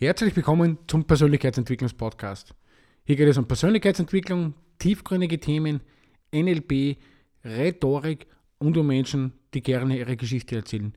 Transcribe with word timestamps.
Herzlich 0.00 0.36
willkommen 0.36 0.78
zum 0.86 1.04
Persönlichkeitsentwicklungspodcast. 1.04 2.54
Hier 3.02 3.16
geht 3.16 3.26
es 3.26 3.36
um 3.36 3.48
Persönlichkeitsentwicklung, 3.48 4.54
tiefgründige 4.78 5.40
Themen, 5.40 5.80
NLP, 6.32 6.98
Rhetorik 7.44 8.28
und 8.58 8.76
um 8.76 8.86
Menschen, 8.86 9.32
die 9.54 9.60
gerne 9.60 9.98
ihre 9.98 10.16
Geschichte 10.16 10.54
erzählen. 10.54 10.94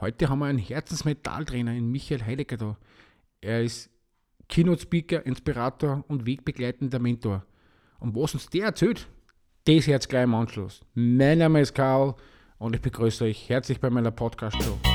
Heute 0.00 0.28
haben 0.28 0.40
wir 0.40 0.46
einen 0.48 0.58
Herzensmetalltrainer 0.58 1.72
in 1.72 1.90
Michael 1.90 2.26
Heidegger 2.26 2.58
da. 2.58 2.76
Er 3.40 3.62
ist 3.62 3.88
Keynote-Speaker, 4.50 5.24
Inspirator 5.24 6.04
und 6.08 6.26
wegbegleitender 6.26 6.98
Mentor. 6.98 7.46
Und 8.00 8.14
was 8.14 8.34
uns 8.34 8.50
der 8.50 8.66
erzählt, 8.66 9.08
das 9.64 9.86
jetzt 9.86 10.10
gleich 10.10 10.24
im 10.24 10.34
Anschluss. 10.34 10.82
Mein 10.92 11.38
Name 11.38 11.62
ist 11.62 11.72
Karl 11.72 12.16
und 12.58 12.76
ich 12.76 12.82
begrüße 12.82 13.24
euch 13.24 13.48
herzlich 13.48 13.80
bei 13.80 13.88
meiner 13.88 14.10
Podcast-Show. 14.10 14.91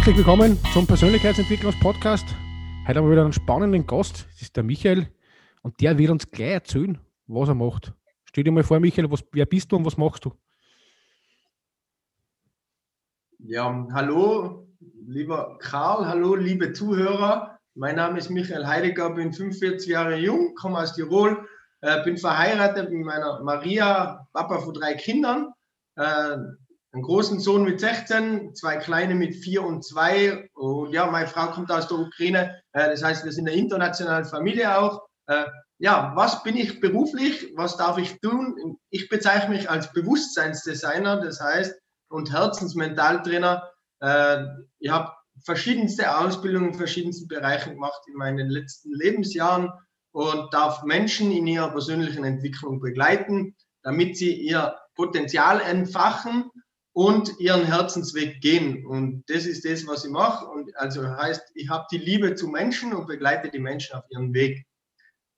Herzlich 0.00 0.16
willkommen 0.16 0.58
zum 0.72 0.86
Persönlichkeitsentwicklungspodcast. 0.86 2.24
Heute 2.86 2.98
haben 2.98 3.04
wir 3.04 3.12
wieder 3.12 3.24
einen 3.24 3.34
spannenden 3.34 3.86
Gast. 3.86 4.24
Das 4.32 4.40
ist 4.40 4.56
der 4.56 4.64
Michael. 4.64 5.08
Und 5.60 5.78
der 5.82 5.98
wird 5.98 6.08
uns 6.08 6.30
gleich 6.30 6.52
erzählen, 6.52 6.98
was 7.26 7.50
er 7.50 7.54
macht. 7.54 7.92
Stell 8.24 8.44
dir 8.44 8.50
mal 8.50 8.62
vor, 8.62 8.80
Michael, 8.80 9.10
was, 9.10 9.22
wer 9.32 9.44
bist 9.44 9.70
du 9.70 9.76
und 9.76 9.84
was 9.84 9.98
machst 9.98 10.24
du? 10.24 10.32
Ja, 13.40 13.86
hallo, 13.92 14.66
lieber 15.06 15.58
Karl, 15.60 16.06
hallo, 16.06 16.34
liebe 16.34 16.72
Zuhörer. 16.72 17.58
Mein 17.74 17.96
Name 17.96 18.20
ist 18.20 18.30
Michael 18.30 18.66
Heidegger, 18.66 19.10
bin 19.10 19.34
45 19.34 19.86
Jahre 19.86 20.16
jung, 20.16 20.54
komme 20.54 20.78
aus 20.78 20.94
Tirol, 20.94 21.46
äh, 21.82 22.02
bin 22.04 22.16
verheiratet 22.16 22.90
mit 22.90 23.04
meiner 23.04 23.42
Maria, 23.42 24.26
Papa 24.32 24.60
von 24.60 24.72
drei 24.72 24.94
Kindern. 24.94 25.52
Einen 26.92 27.02
großen 27.04 27.38
Sohn 27.38 27.62
mit 27.62 27.78
16, 27.78 28.54
zwei 28.56 28.76
kleine 28.76 29.14
mit 29.14 29.36
4 29.36 29.62
und 29.62 29.84
2. 29.84 30.50
Und 30.54 30.92
ja, 30.92 31.06
meine 31.06 31.28
Frau 31.28 31.52
kommt 31.52 31.70
aus 31.70 31.86
der 31.86 31.98
Ukraine. 31.98 32.60
Äh, 32.72 32.90
das 32.90 33.04
heißt, 33.04 33.24
wir 33.24 33.32
sind 33.32 33.48
eine 33.48 33.56
internationale 33.56 34.24
Familie 34.24 34.76
auch. 34.76 35.06
Äh, 35.26 35.44
ja, 35.78 36.12
was 36.16 36.42
bin 36.42 36.56
ich 36.56 36.80
beruflich? 36.80 37.52
Was 37.54 37.76
darf 37.76 37.96
ich 37.96 38.20
tun? 38.20 38.76
Ich 38.90 39.08
bezeichne 39.08 39.54
mich 39.54 39.70
als 39.70 39.92
Bewusstseinsdesigner, 39.92 41.20
das 41.20 41.40
heißt, 41.40 41.74
und 42.10 42.32
Herzensmentaltrainer. 42.32 43.70
Äh, 44.00 44.44
ich 44.80 44.90
habe 44.90 45.12
verschiedenste 45.44 46.18
Ausbildungen 46.18 46.70
in 46.70 46.74
verschiedensten 46.74 47.28
Bereichen 47.28 47.74
gemacht 47.74 48.02
in 48.08 48.14
meinen 48.14 48.50
letzten 48.50 48.92
Lebensjahren 48.92 49.70
und 50.12 50.52
darf 50.52 50.82
Menschen 50.82 51.30
in 51.30 51.46
ihrer 51.46 51.70
persönlichen 51.70 52.24
Entwicklung 52.24 52.80
begleiten, 52.80 53.54
damit 53.82 54.16
sie 54.16 54.34
ihr 54.34 54.76
Potenzial 54.96 55.60
entfachen 55.60 56.50
und 56.92 57.38
ihren 57.38 57.64
Herzensweg 57.64 58.40
gehen. 58.40 58.84
Und 58.84 59.24
das 59.28 59.46
ist 59.46 59.64
das, 59.64 59.86
was 59.86 60.04
ich 60.04 60.10
mache. 60.10 60.46
Und 60.46 60.76
also 60.76 61.06
heißt, 61.08 61.52
ich 61.54 61.68
habe 61.68 61.86
die 61.90 61.98
Liebe 61.98 62.34
zu 62.34 62.48
Menschen 62.48 62.92
und 62.92 63.06
begleite 63.06 63.50
die 63.50 63.58
Menschen 63.58 63.96
auf 63.96 64.04
ihrem 64.10 64.34
Weg. 64.34 64.66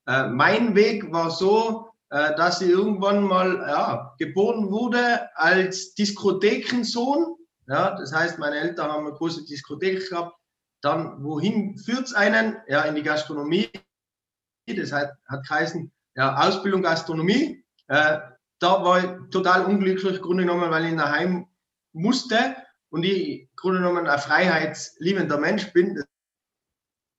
Äh, 0.06 0.28
mein 0.28 0.74
Weg 0.74 1.12
war 1.12 1.30
so, 1.30 1.90
äh, 2.10 2.34
dass 2.36 2.60
ich 2.60 2.70
irgendwann 2.70 3.22
mal 3.22 3.56
ja, 3.68 4.14
geboren 4.18 4.70
wurde 4.70 5.28
als 5.36 5.94
Diskothekensohn. 5.94 7.36
Ja, 7.68 7.96
das 7.96 8.12
heißt, 8.12 8.38
meine 8.38 8.56
Eltern 8.56 8.90
haben 8.90 9.06
eine 9.06 9.14
große 9.14 9.44
Diskothek 9.44 10.08
gehabt. 10.08 10.36
Dann, 10.80 11.22
wohin 11.22 11.78
führt 11.78 12.06
es 12.06 12.14
einen? 12.14 12.56
Ja, 12.66 12.82
in 12.82 12.96
die 12.96 13.02
Gastronomie. 13.02 13.70
Das 14.66 14.92
hat, 14.92 15.12
hat 15.28 15.46
geheißen, 15.46 15.92
ja, 16.16 16.36
Ausbildung 16.36 16.82
Gastronomie. 16.82 17.64
Äh, 17.88 18.18
da 18.62 18.84
war 18.84 18.98
ich 19.02 19.30
total 19.30 19.64
unglücklich, 19.66 20.20
Grunde 20.20 20.44
genommen, 20.44 20.70
weil 20.70 20.86
ich 20.86 20.96
daheim 20.96 21.46
musste 21.92 22.56
und 22.90 23.02
ich 23.02 23.48
Grunde 23.56 23.80
genommen 23.80 24.06
ein 24.06 24.18
freiheitsliebender 24.18 25.38
Mensch 25.38 25.72
bin. 25.72 26.02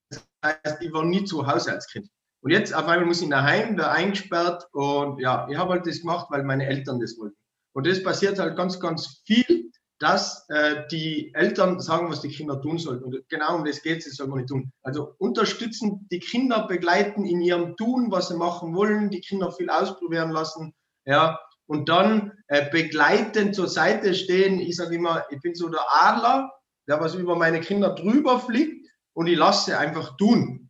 Das 0.09 0.23
heißt, 0.43 0.81
ich 0.81 0.93
war 0.93 1.03
nie 1.03 1.25
zu 1.25 1.45
Hause 1.45 1.73
als 1.73 1.87
Kind. 1.87 2.09
Und 2.41 2.51
jetzt 2.51 2.73
auf 2.73 2.87
einmal 2.87 3.05
muss 3.05 3.21
ich 3.21 3.29
daheim, 3.29 3.77
da 3.77 3.91
eingesperrt 3.91 4.67
und 4.73 5.19
ja, 5.19 5.47
ich 5.49 5.57
habe 5.57 5.71
halt 5.71 5.87
das 5.87 6.01
gemacht, 6.01 6.27
weil 6.29 6.43
meine 6.43 6.65
Eltern 6.65 6.99
das 6.99 7.17
wollten. 7.17 7.37
Und 7.73 7.87
das 7.87 8.03
passiert 8.03 8.39
halt 8.39 8.55
ganz, 8.55 8.79
ganz 8.79 9.21
viel, 9.25 9.71
dass 9.99 10.45
äh, 10.49 10.85
die 10.91 11.33
Eltern 11.33 11.79
sagen, 11.79 12.09
was 12.09 12.21
die 12.21 12.29
Kinder 12.29 12.61
tun 12.61 12.77
sollen. 12.77 13.03
Und 13.03 13.17
genau 13.29 13.55
um 13.55 13.65
das 13.65 13.81
geht 13.81 13.99
es, 13.99 14.05
das 14.05 14.15
soll 14.15 14.27
man 14.27 14.39
nicht 14.39 14.49
tun. 14.49 14.71
Also 14.81 15.15
unterstützen, 15.17 16.07
die 16.11 16.19
Kinder 16.19 16.67
begleiten 16.67 17.25
in 17.25 17.41
ihrem 17.41 17.75
Tun, 17.77 18.11
was 18.11 18.27
sie 18.27 18.37
machen 18.37 18.75
wollen, 18.75 19.09
die 19.09 19.21
Kinder 19.21 19.51
viel 19.51 19.69
ausprobieren 19.69 20.31
lassen, 20.31 20.73
ja, 21.05 21.39
und 21.65 21.89
dann 21.89 22.33
äh, 22.47 22.69
begleitend 22.69 23.55
zur 23.55 23.67
Seite 23.67 24.13
stehen. 24.13 24.59
Ich 24.59 24.75
sage 24.75 24.95
immer, 24.95 25.23
ich 25.29 25.39
bin 25.41 25.55
so 25.55 25.69
der 25.69 25.83
Adler, 25.89 26.51
der 26.87 26.99
was 26.99 27.15
über 27.15 27.35
meine 27.35 27.61
Kinder 27.61 27.95
drüber 27.95 28.39
fliegt 28.39 28.87
und 29.13 29.27
ich 29.27 29.37
lasse 29.37 29.77
einfach 29.77 30.17
tun. 30.17 30.69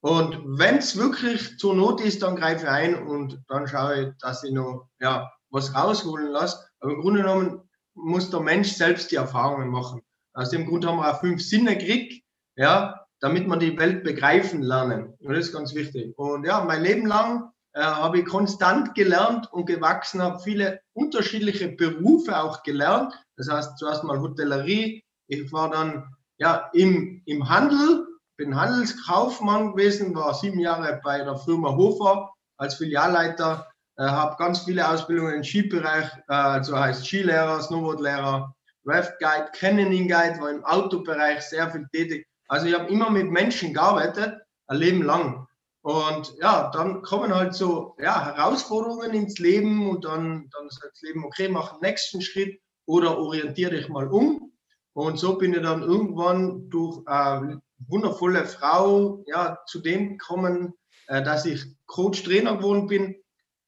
Und 0.00 0.40
wenn 0.58 0.78
es 0.78 0.96
wirklich 0.96 1.58
zur 1.58 1.74
Not 1.74 2.00
ist, 2.00 2.22
dann 2.22 2.36
greife 2.36 2.64
ich 2.64 2.70
ein 2.70 3.06
und 3.06 3.42
dann 3.48 3.66
schaue 3.66 4.02
ich, 4.02 4.08
dass 4.20 4.44
ich 4.44 4.52
noch 4.52 4.88
ja, 5.00 5.30
was 5.50 5.74
rausholen 5.74 6.28
lasse. 6.28 6.68
Aber 6.80 6.92
im 6.92 7.00
Grunde 7.00 7.22
genommen 7.22 7.68
muss 7.94 8.30
der 8.30 8.40
Mensch 8.40 8.72
selbst 8.72 9.10
die 9.10 9.16
Erfahrungen 9.16 9.70
machen. 9.70 10.02
Aus 10.34 10.50
dem 10.50 10.66
Grund 10.66 10.86
haben 10.86 10.98
wir 10.98 11.10
auch 11.10 11.20
fünf 11.20 11.42
Sinne 11.42 11.76
gekriegt, 11.76 12.22
ja, 12.54 13.04
damit 13.20 13.48
man 13.48 13.58
die 13.58 13.76
Welt 13.76 14.04
begreifen 14.04 14.62
lernen. 14.62 15.14
Und 15.18 15.34
das 15.34 15.46
ist 15.46 15.52
ganz 15.52 15.74
wichtig. 15.74 16.16
Und 16.16 16.44
ja, 16.46 16.62
mein 16.64 16.82
Leben 16.82 17.06
lang 17.06 17.50
äh, 17.78 17.82
habe 17.82 18.18
ich 18.18 18.26
konstant 18.26 18.96
gelernt 18.96 19.52
und 19.52 19.66
gewachsen, 19.66 20.20
habe 20.20 20.40
viele 20.40 20.80
unterschiedliche 20.94 21.68
Berufe 21.68 22.36
auch 22.36 22.64
gelernt. 22.64 23.14
Das 23.36 23.48
heißt, 23.48 23.78
zuerst 23.78 24.02
mal 24.02 24.20
Hotellerie. 24.20 25.04
Ich 25.28 25.52
war 25.52 25.70
dann 25.70 26.12
ja 26.38 26.70
im, 26.72 27.22
im 27.24 27.48
Handel, 27.48 28.04
bin 28.36 28.60
Handelskaufmann 28.60 29.72
gewesen, 29.72 30.12
war 30.16 30.34
sieben 30.34 30.58
Jahre 30.58 31.00
bei 31.04 31.18
der 31.18 31.36
Firma 31.36 31.76
Hofer 31.76 32.32
als 32.56 32.74
Filialleiter, 32.74 33.68
äh, 33.96 34.02
habe 34.02 34.34
ganz 34.38 34.60
viele 34.60 34.88
Ausbildungen 34.88 35.34
im 35.34 35.44
Skibereich, 35.44 36.06
äh, 36.28 36.34
also 36.34 36.76
heißt 36.76 37.06
Skilehrer, 37.06 37.62
Snowboardlehrer, 37.62 38.52
Raft 38.86 39.20
Guide, 39.20 39.50
Canyoning 39.52 40.08
Guide, 40.08 40.40
war 40.40 40.50
im 40.50 40.64
Autobereich 40.64 41.42
sehr 41.42 41.70
viel 41.70 41.86
tätig. 41.92 42.26
Also 42.48 42.66
ich 42.66 42.74
habe 42.74 42.90
immer 42.90 43.10
mit 43.10 43.30
Menschen 43.30 43.72
gearbeitet, 43.72 44.40
ein 44.66 44.78
Leben 44.78 45.02
lang. 45.02 45.47
Und 45.88 46.34
ja, 46.38 46.70
dann 46.70 47.00
kommen 47.00 47.34
halt 47.34 47.54
so 47.54 47.96
ja, 47.98 48.22
Herausforderungen 48.22 49.14
ins 49.14 49.38
Leben 49.38 49.88
und 49.88 50.04
dann, 50.04 50.50
dann 50.50 50.68
sagt 50.68 50.92
das 50.92 51.00
Leben, 51.00 51.24
okay, 51.24 51.48
mach 51.48 51.72
den 51.72 51.80
nächsten 51.80 52.20
Schritt 52.20 52.60
oder 52.84 53.16
orientiere 53.16 53.70
dich 53.70 53.88
mal 53.88 54.06
um. 54.08 54.52
Und 54.92 55.18
so 55.18 55.38
bin 55.38 55.54
ich 55.54 55.62
dann 55.62 55.80
irgendwann 55.80 56.68
durch 56.68 57.00
eine 57.06 57.62
wundervolle 57.86 58.44
Frau 58.44 59.24
ja, 59.28 59.60
zu 59.66 59.80
dem 59.80 60.18
gekommen, 60.18 60.74
äh, 61.06 61.22
dass 61.22 61.46
ich 61.46 61.64
Coach-Trainer 61.86 62.58
geworden 62.58 62.86
bin, 62.86 63.16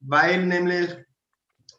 weil 0.00 0.44
nämlich 0.44 0.94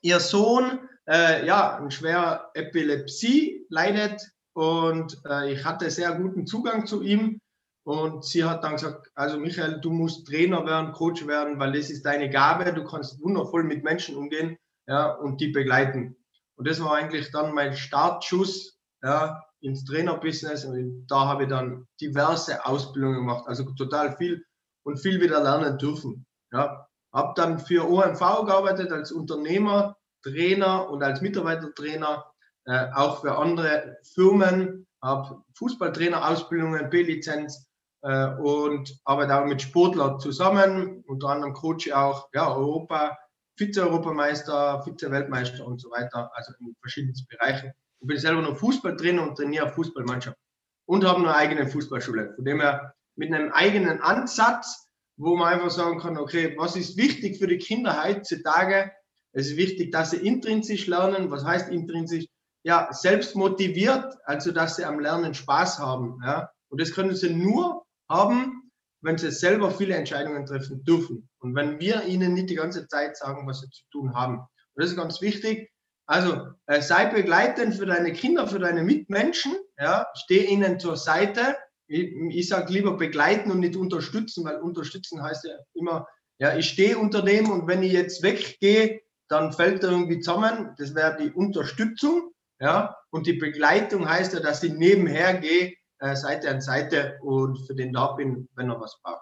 ihr 0.02 0.19
Sohn 0.19 0.79
äh, 1.08 1.46
ja, 1.46 1.78
eine 1.78 1.91
schwere 1.91 2.50
Epilepsie 2.56 3.68
leidet 3.69 4.19
und 4.53 5.22
äh, 5.23 5.53
ich 5.53 5.63
hatte 5.63 5.91
sehr 5.91 6.16
guten 6.16 6.47
Zugang 6.47 6.88
zu 6.88 7.03
ihm 7.03 7.40
und 7.84 8.24
sie 8.25 8.44
hat 8.44 8.64
dann 8.64 8.74
gesagt, 8.74 9.09
also 9.16 9.40
Michael, 9.40 9.81
du 9.81 9.90
musst 9.90 10.28
Trainer 10.28 10.66
werden, 10.66 10.92
Coach 10.92 11.25
werden, 11.25 11.59
weil 11.59 11.72
das 11.72 11.90
ist 11.90 12.06
deine 12.06 12.30
Gabe. 12.30 12.72
Du 12.74 12.84
kannst 12.84 13.22
wundervoll 13.22 13.64
mit 13.64 13.84
Menschen 13.84 14.16
umgehen 14.16 14.58
ja, 14.88 15.12
und 15.14 15.42
die 15.42 15.47
begleiten. 15.47 16.16
Und 16.56 16.68
das 16.68 16.84
war 16.84 16.94
eigentlich 16.94 17.31
dann 17.31 17.53
mein 17.53 17.75
Startschuss 17.75 18.79
ja, 19.02 19.44
ins 19.61 19.84
Trainerbusiness. 19.85 20.66
Und 20.66 21.08
da 21.08 21.28
habe 21.28 21.44
ich 21.44 21.50
dann 21.50 21.88
diverse 22.00 22.64
Ausbildungen 22.66 23.17
gemacht, 23.17 23.46
also 23.47 23.64
total 23.72 24.16
viel 24.16 24.46
und 24.84 25.00
viel 25.00 25.20
wieder 25.20 25.41
lernen 25.41 25.78
dürfen. 25.79 26.26
Ja. 26.52 26.88
Habe 27.14 27.34
dann 27.35 27.59
für 27.59 27.90
OMV 27.90 28.20
gearbeitet 28.20 28.91
als 28.91 29.11
Unternehmer, 29.11 29.97
Trainer 30.23 30.88
und 30.90 31.03
als 31.03 31.20
Mitarbeitertrainer, 31.22 32.32
äh, 32.66 32.88
auch 32.94 33.22
für 33.22 33.38
andere 33.38 33.97
Firmen, 34.14 34.88
habe 35.02 35.41
Fußballtrainer-Ausbildungen, 35.56 36.90
B-Lizenz 36.90 37.71
äh, 38.02 38.28
und 38.36 39.00
arbeite 39.06 39.36
auch 39.36 39.46
mit 39.46 39.62
Sportlern 39.62 40.20
zusammen. 40.20 41.03
Unter 41.08 41.30
anderem 41.30 41.53
coache 41.53 41.96
auch 41.96 42.30
ja, 42.34 42.53
Europa, 42.53 43.18
Vize-Europameister, 43.58 44.84
Vize-Weltmeister 44.84 45.66
und 45.66 45.80
so 45.80 45.90
weiter, 45.92 46.32
also 46.34 46.53
in 46.59 46.76
verschiedenen 46.82 47.16
Bereichen. 47.30 47.74
Ich 48.00 48.08
bin 48.08 48.18
selber 48.18 48.42
noch 48.42 48.58
Fußballtrainer 48.58 49.22
und 49.22 49.36
trainiere 49.36 49.70
Fußballmannschaft 49.70 50.38
und 50.86 51.06
habe 51.06 51.20
eine 51.20 51.36
eigene 51.36 51.68
Fußballschule. 51.68 52.34
Von 52.36 52.46
dem 52.46 52.59
her 52.59 52.94
mit 53.16 53.34
einem 53.34 53.52
eigenen 53.52 54.02
Ansatz, 54.02 54.88
wo 55.18 55.36
man 55.36 55.54
einfach 55.54 55.70
sagen 55.70 56.00
kann, 56.00 56.18
okay, 56.18 56.56
was 56.58 56.76
ist 56.76 56.97
wichtig 56.97 57.38
für 57.38 57.47
die 57.47 57.59
Kinder 57.59 58.04
heutzutage? 58.04 58.92
Es 59.34 59.47
ist 59.47 59.58
wichtig, 59.58 59.92
dass 59.92 60.12
sie 60.12 60.18
intrinsisch 60.18 60.88
lernen. 60.88 61.30
Was 61.30 61.46
heißt 61.46 61.70
intrinsisch? 61.70 62.26
ja, 62.64 62.90
selbst 62.92 63.36
motiviert, 63.36 64.18
also 64.26 64.52
dass 64.52 64.76
sie 64.76 64.86
am 64.86 65.00
Lernen 65.00 65.34
Spaß 65.34 65.80
haben. 65.80 66.20
Ja? 66.24 66.52
Und 66.70 66.80
das 66.82 66.92
können 66.92 67.16
sie 67.16 67.34
nur 67.34 67.86
haben, 68.11 68.72
wenn 69.02 69.17
sie 69.17 69.31
selber 69.31 69.72
viele 69.72 69.96
Entscheidungen 69.96 70.46
treffen 70.46 70.84
dürfen. 70.84 71.29
Und 71.40 71.55
wenn 71.55 71.79
wir 71.79 72.05
ihnen 72.05 72.34
nicht 72.34 72.49
die 72.49 72.55
ganze 72.55 72.87
Zeit 72.87 73.17
sagen, 73.17 73.47
was 73.47 73.61
sie 73.61 73.69
zu 73.69 73.84
tun 73.91 74.13
haben. 74.13 74.40
Und 74.40 74.84
das 74.84 74.91
ist 74.91 74.97
ganz 74.97 75.22
wichtig. 75.22 75.72
Also 76.05 76.47
äh, 76.67 76.81
sei 76.81 77.05
begleitend 77.05 77.75
für 77.75 77.85
deine 77.85 78.13
Kinder, 78.13 78.47
für 78.47 78.59
deine 78.59 78.84
Mitmenschen. 78.84 79.55
Ja? 79.79 80.08
Steh 80.13 80.46
ihnen 80.46 80.79
zur 80.79 80.97
Seite. 80.97 81.58
Ich, 81.87 82.11
ich 82.29 82.47
sage 82.47 82.72
lieber 82.72 82.97
begleiten 82.97 83.49
und 83.49 83.59
nicht 83.59 83.75
unterstützen, 83.75 84.46
weil 84.46 84.58
unterstützen 84.58 85.23
heißt 85.23 85.46
ja 85.46 85.55
immer, 85.73 86.08
ja, 86.40 86.55
ich 86.58 86.69
stehe 86.69 86.97
unter 86.97 87.22
dem 87.22 87.49
und 87.49 87.67
wenn 87.67 87.84
ich 87.84 87.93
jetzt 87.93 88.23
weggehe, 88.23 89.02
dann 89.29 89.53
fällt 89.53 89.84
er 89.84 89.91
irgendwie 89.91 90.19
zusammen. 90.19 90.75
Das 90.78 90.93
wäre 90.96 91.17
die 91.17 91.31
Unterstützung. 91.31 92.31
Ja? 92.59 92.97
Und 93.09 93.25
die 93.25 93.34
Begleitung 93.34 94.08
heißt 94.08 94.34
ja, 94.34 94.40
dass 94.40 94.63
ich 94.63 94.73
nebenher 94.73 95.35
gehe, 95.35 95.75
äh, 96.02 96.16
Seite 96.16 96.50
an 96.50 96.62
Seite 96.62 97.18
und 97.22 97.58
für 97.66 97.76
den 97.76 97.94
da 97.94 98.12
bin, 98.14 98.50
wenn 98.56 98.70
er 98.70 98.80
was 98.80 99.00
braucht. 99.02 99.22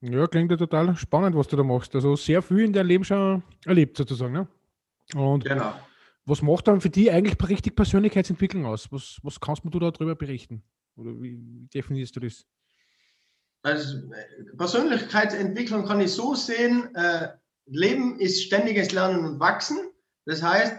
Ja, 0.00 0.26
klingt 0.26 0.50
ja 0.50 0.56
total 0.56 0.96
spannend, 0.96 1.36
was 1.36 1.48
du 1.48 1.56
da 1.56 1.62
machst. 1.62 1.94
Also 1.94 2.16
sehr 2.16 2.42
viel 2.42 2.60
in 2.64 2.72
deinem 2.72 2.88
Leben 2.88 3.04
schon 3.04 3.42
erlebt, 3.64 3.96
sozusagen. 3.96 4.32
Ne? 4.32 4.48
Und 5.14 5.44
genau. 5.44 5.74
was 6.24 6.42
macht 6.42 6.66
dann 6.66 6.80
für 6.80 6.90
dich 6.90 7.10
eigentlich 7.10 7.36
richtig 7.48 7.76
Persönlichkeitsentwicklung 7.76 8.66
aus? 8.66 8.90
Was, 8.90 9.18
was 9.22 9.38
kannst 9.38 9.62
du 9.64 9.78
darüber 9.78 10.14
berichten? 10.14 10.62
Oder 10.96 11.10
wie, 11.20 11.38
definierst 11.72 12.16
du 12.16 12.20
das? 12.20 12.44
Also 13.62 13.98
Persönlichkeitsentwicklung 14.58 15.86
kann 15.86 16.00
ich 16.00 16.12
so 16.12 16.34
sehen, 16.34 16.92
äh, 16.96 17.28
Leben 17.66 18.18
ist 18.18 18.42
ständiges 18.42 18.90
Lernen 18.90 19.24
und 19.24 19.38
Wachsen. 19.38 19.78
Das 20.26 20.42
heißt, 20.42 20.74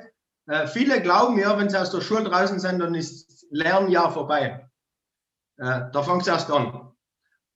äh, 0.48 0.68
viele 0.68 1.02
glauben 1.02 1.40
ja, 1.40 1.58
wenn 1.58 1.70
sie 1.70 1.80
aus 1.80 1.92
der 1.92 2.02
Schule 2.02 2.26
draußen 2.26 2.60
sind, 2.60 2.80
dann 2.80 2.94
ist 2.94 3.48
Lernjahr 3.52 4.12
vorbei. 4.12 4.70
Äh, 5.58 5.82
da 5.92 6.04
fängt 6.04 6.24
es 6.24 6.28
erst 6.28 6.52
an. 6.52 6.92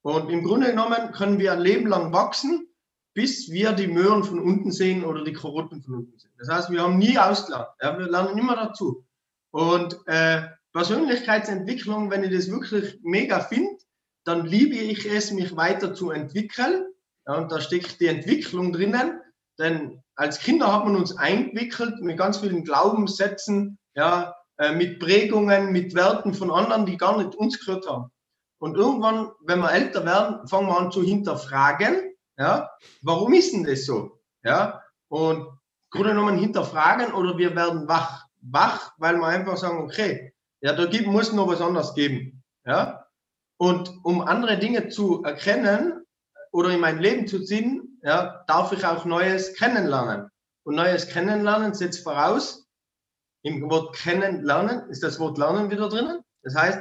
Und 0.02 0.30
im 0.30 0.44
Grunde 0.44 0.70
genommen 0.70 1.12
können 1.12 1.40
wir 1.40 1.54
ein 1.54 1.62
Leben 1.62 1.88
lang 1.88 2.14
wachsen, 2.14 2.68
bis 3.14 3.52
wir 3.52 3.74
die 3.74 3.88
Möhren 3.88 4.24
von 4.24 4.40
unten 4.40 4.72
sehen 4.72 5.04
oder 5.04 5.24
die 5.24 5.34
Karotten 5.34 5.82
von 5.82 5.96
unten 5.96 6.18
sehen. 6.18 6.32
Das 6.38 6.50
heißt, 6.50 6.70
wir 6.70 6.84
haben 6.84 6.98
nie 6.98 7.18
ausgelernt. 7.18 7.70
Ja, 7.82 7.98
wir 7.98 8.08
lernen 8.08 8.38
immer 8.38 8.56
dazu. 8.56 9.06
Und 9.52 9.98
äh, 10.06 10.44
Persönlichkeitsentwicklung, 10.72 12.12
wenn 12.12 12.24
ich 12.24 12.32
das 12.32 12.52
wirklich 12.52 13.00
mega 13.02 13.40
finde, 13.40 13.78
dann 14.24 14.46
liebe 14.46 14.76
ich 14.76 15.06
es, 15.06 15.32
mich 15.32 15.56
weiterzuentwickeln. 15.56 16.86
Ja, 17.26 17.36
und 17.36 17.52
da 17.52 17.60
steckt 17.60 18.00
die 18.00 18.08
Entwicklung 18.08 18.72
drinnen. 18.72 19.20
Denn 19.58 20.04
als 20.16 20.40
Kinder 20.40 20.72
hat 20.72 20.86
man 20.86 20.96
uns 20.96 21.18
eingewickelt 21.18 22.00
mit 22.02 22.18
ganz 22.18 22.38
vielen 22.38 22.64
Glaubenssätzen, 22.64 23.80
ja, 23.96 24.36
äh, 24.58 24.74
mit 24.74 25.00
Prägungen, 25.00 25.72
mit 25.72 25.96
Werten 25.96 26.34
von 26.34 26.52
anderen, 26.52 26.86
die 26.86 26.98
gar 26.98 27.18
nicht 27.18 27.36
uns 27.36 27.60
gehört 27.60 27.88
haben. 27.90 28.12
Und 28.60 28.76
irgendwann, 28.76 29.32
wenn 29.42 29.60
wir 29.60 29.72
älter 29.72 30.06
werden, 30.06 30.48
fangen 30.48 30.68
wir 30.68 30.78
an 30.78 30.92
zu 30.92 31.04
hinterfragen, 31.04 32.16
ja, 32.38 32.70
warum 33.02 33.34
ist 33.34 33.54
denn 33.54 33.64
das 33.64 33.86
so? 33.86 34.20
Ja, 34.44 34.84
und 35.10 35.48
Grunde 35.90 36.10
genommen 36.10 36.38
hinterfragen 36.38 37.14
oder 37.14 37.38
wir 37.38 37.56
werden 37.56 37.88
wach. 37.88 38.26
Wach, 38.42 38.94
weil 38.98 39.18
wir 39.18 39.28
einfach 39.28 39.58
sagen, 39.58 39.80
okay, 39.80 40.34
ja, 40.62 40.74
da 40.74 40.86
gibt, 40.86 41.08
muss 41.08 41.34
noch 41.34 41.48
was 41.48 41.62
anderes 41.62 41.94
geben. 41.96 42.44
Ja, 42.66 43.08
und 43.58 43.92
um 44.04 44.22
andere 44.22 44.58
Dinge 44.58 44.90
zu 44.90 45.24
erkennen 45.24 46.06
oder 46.52 46.70
in 46.70 46.80
mein 46.80 47.00
Leben 47.00 47.28
zu 47.28 47.44
ziehen, 47.44 48.00
ja, 48.04 48.44
darf 48.48 48.72
ich 48.72 48.86
auch 48.86 49.06
Neues 49.06 49.56
kennenlernen. 49.56 50.30
Und 50.64 50.76
Neues 50.76 51.08
kennenlernen 51.08 51.74
setzt 51.74 52.04
voraus, 52.04 52.67
im 53.48 53.70
Wort 53.70 53.96
kennenlernen 53.96 54.90
ist 54.90 55.04
das 55.04 55.20
Wort 55.20 55.38
lernen 55.38 55.72
wieder 55.72 55.90
drinnen. 55.90 56.22
Das 56.44 56.56
heißt, 56.56 56.80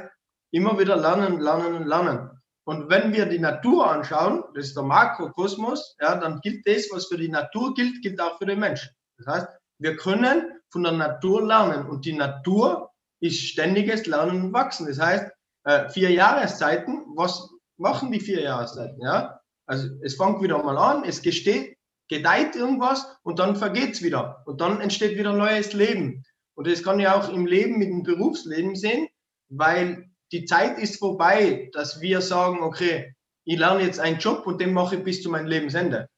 immer 0.51 0.77
wieder 0.77 0.97
lernen, 0.97 1.39
lernen 1.39 1.87
lernen. 1.87 2.29
Und 2.65 2.89
wenn 2.89 3.13
wir 3.13 3.25
die 3.25 3.39
Natur 3.39 3.89
anschauen, 3.89 4.43
das 4.53 4.67
ist 4.67 4.75
der 4.75 4.83
Makrokosmos, 4.83 5.95
ja, 6.01 6.15
dann 6.15 6.41
gilt 6.41 6.67
das, 6.67 6.89
was 6.91 7.05
für 7.05 7.17
die 7.17 7.29
Natur 7.29 7.73
gilt, 7.73 8.01
gilt 8.01 8.19
auch 8.19 8.37
für 8.37 8.45
den 8.45 8.59
Menschen. 8.59 8.89
Das 9.17 9.27
heißt, 9.27 9.47
wir 9.79 9.95
können 9.95 10.51
von 10.69 10.83
der 10.83 10.91
Natur 10.91 11.47
lernen 11.47 11.87
und 11.87 12.05
die 12.05 12.13
Natur 12.13 12.91
ist 13.21 13.39
ständiges 13.39 14.05
Lernen 14.05 14.43
und 14.43 14.53
Wachsen. 14.53 14.87
Das 14.87 14.99
heißt, 14.99 15.31
äh, 15.63 15.89
vier 15.89 16.11
Jahreszeiten, 16.11 17.05
was 17.15 17.49
machen 17.77 18.11
die 18.11 18.19
vier 18.19 18.41
Jahreszeiten? 18.41 19.01
Ja? 19.01 19.39
Also 19.65 19.87
es 20.01 20.15
fängt 20.15 20.41
wieder 20.41 20.61
mal 20.61 20.77
an, 20.77 21.03
es 21.05 21.21
gesteht, 21.21 21.77
gedeiht 22.09 22.55
irgendwas 22.55 23.17
und 23.23 23.39
dann 23.39 23.55
vergeht 23.55 23.93
es 23.93 24.01
wieder. 24.01 24.43
Und 24.45 24.61
dann 24.61 24.81
entsteht 24.81 25.17
wieder 25.17 25.33
neues 25.33 25.73
Leben. 25.73 26.25
Und 26.57 26.65
das 26.65 26.83
kann 26.83 26.99
ich 26.99 27.07
auch 27.07 27.31
im 27.31 27.45
Leben 27.45 27.77
mit 27.77 27.89
dem 27.89 28.01
Berufsleben 28.01 28.75
sehen, 28.75 29.07
weil 29.49 30.09
die 30.31 30.45
Zeit 30.45 30.79
ist 30.79 30.97
vorbei, 30.97 31.69
dass 31.71 32.01
wir 32.01 32.19
sagen, 32.21 32.63
okay, 32.63 33.13
ich 33.45 33.59
lerne 33.59 33.83
jetzt 33.83 33.99
einen 33.99 34.17
Job 34.17 34.47
und 34.47 34.59
den 34.59 34.73
mache 34.73 34.95
ich 34.95 35.03
bis 35.03 35.21
zu 35.21 35.29
meinem 35.29 35.45
Lebensende. 35.45 36.09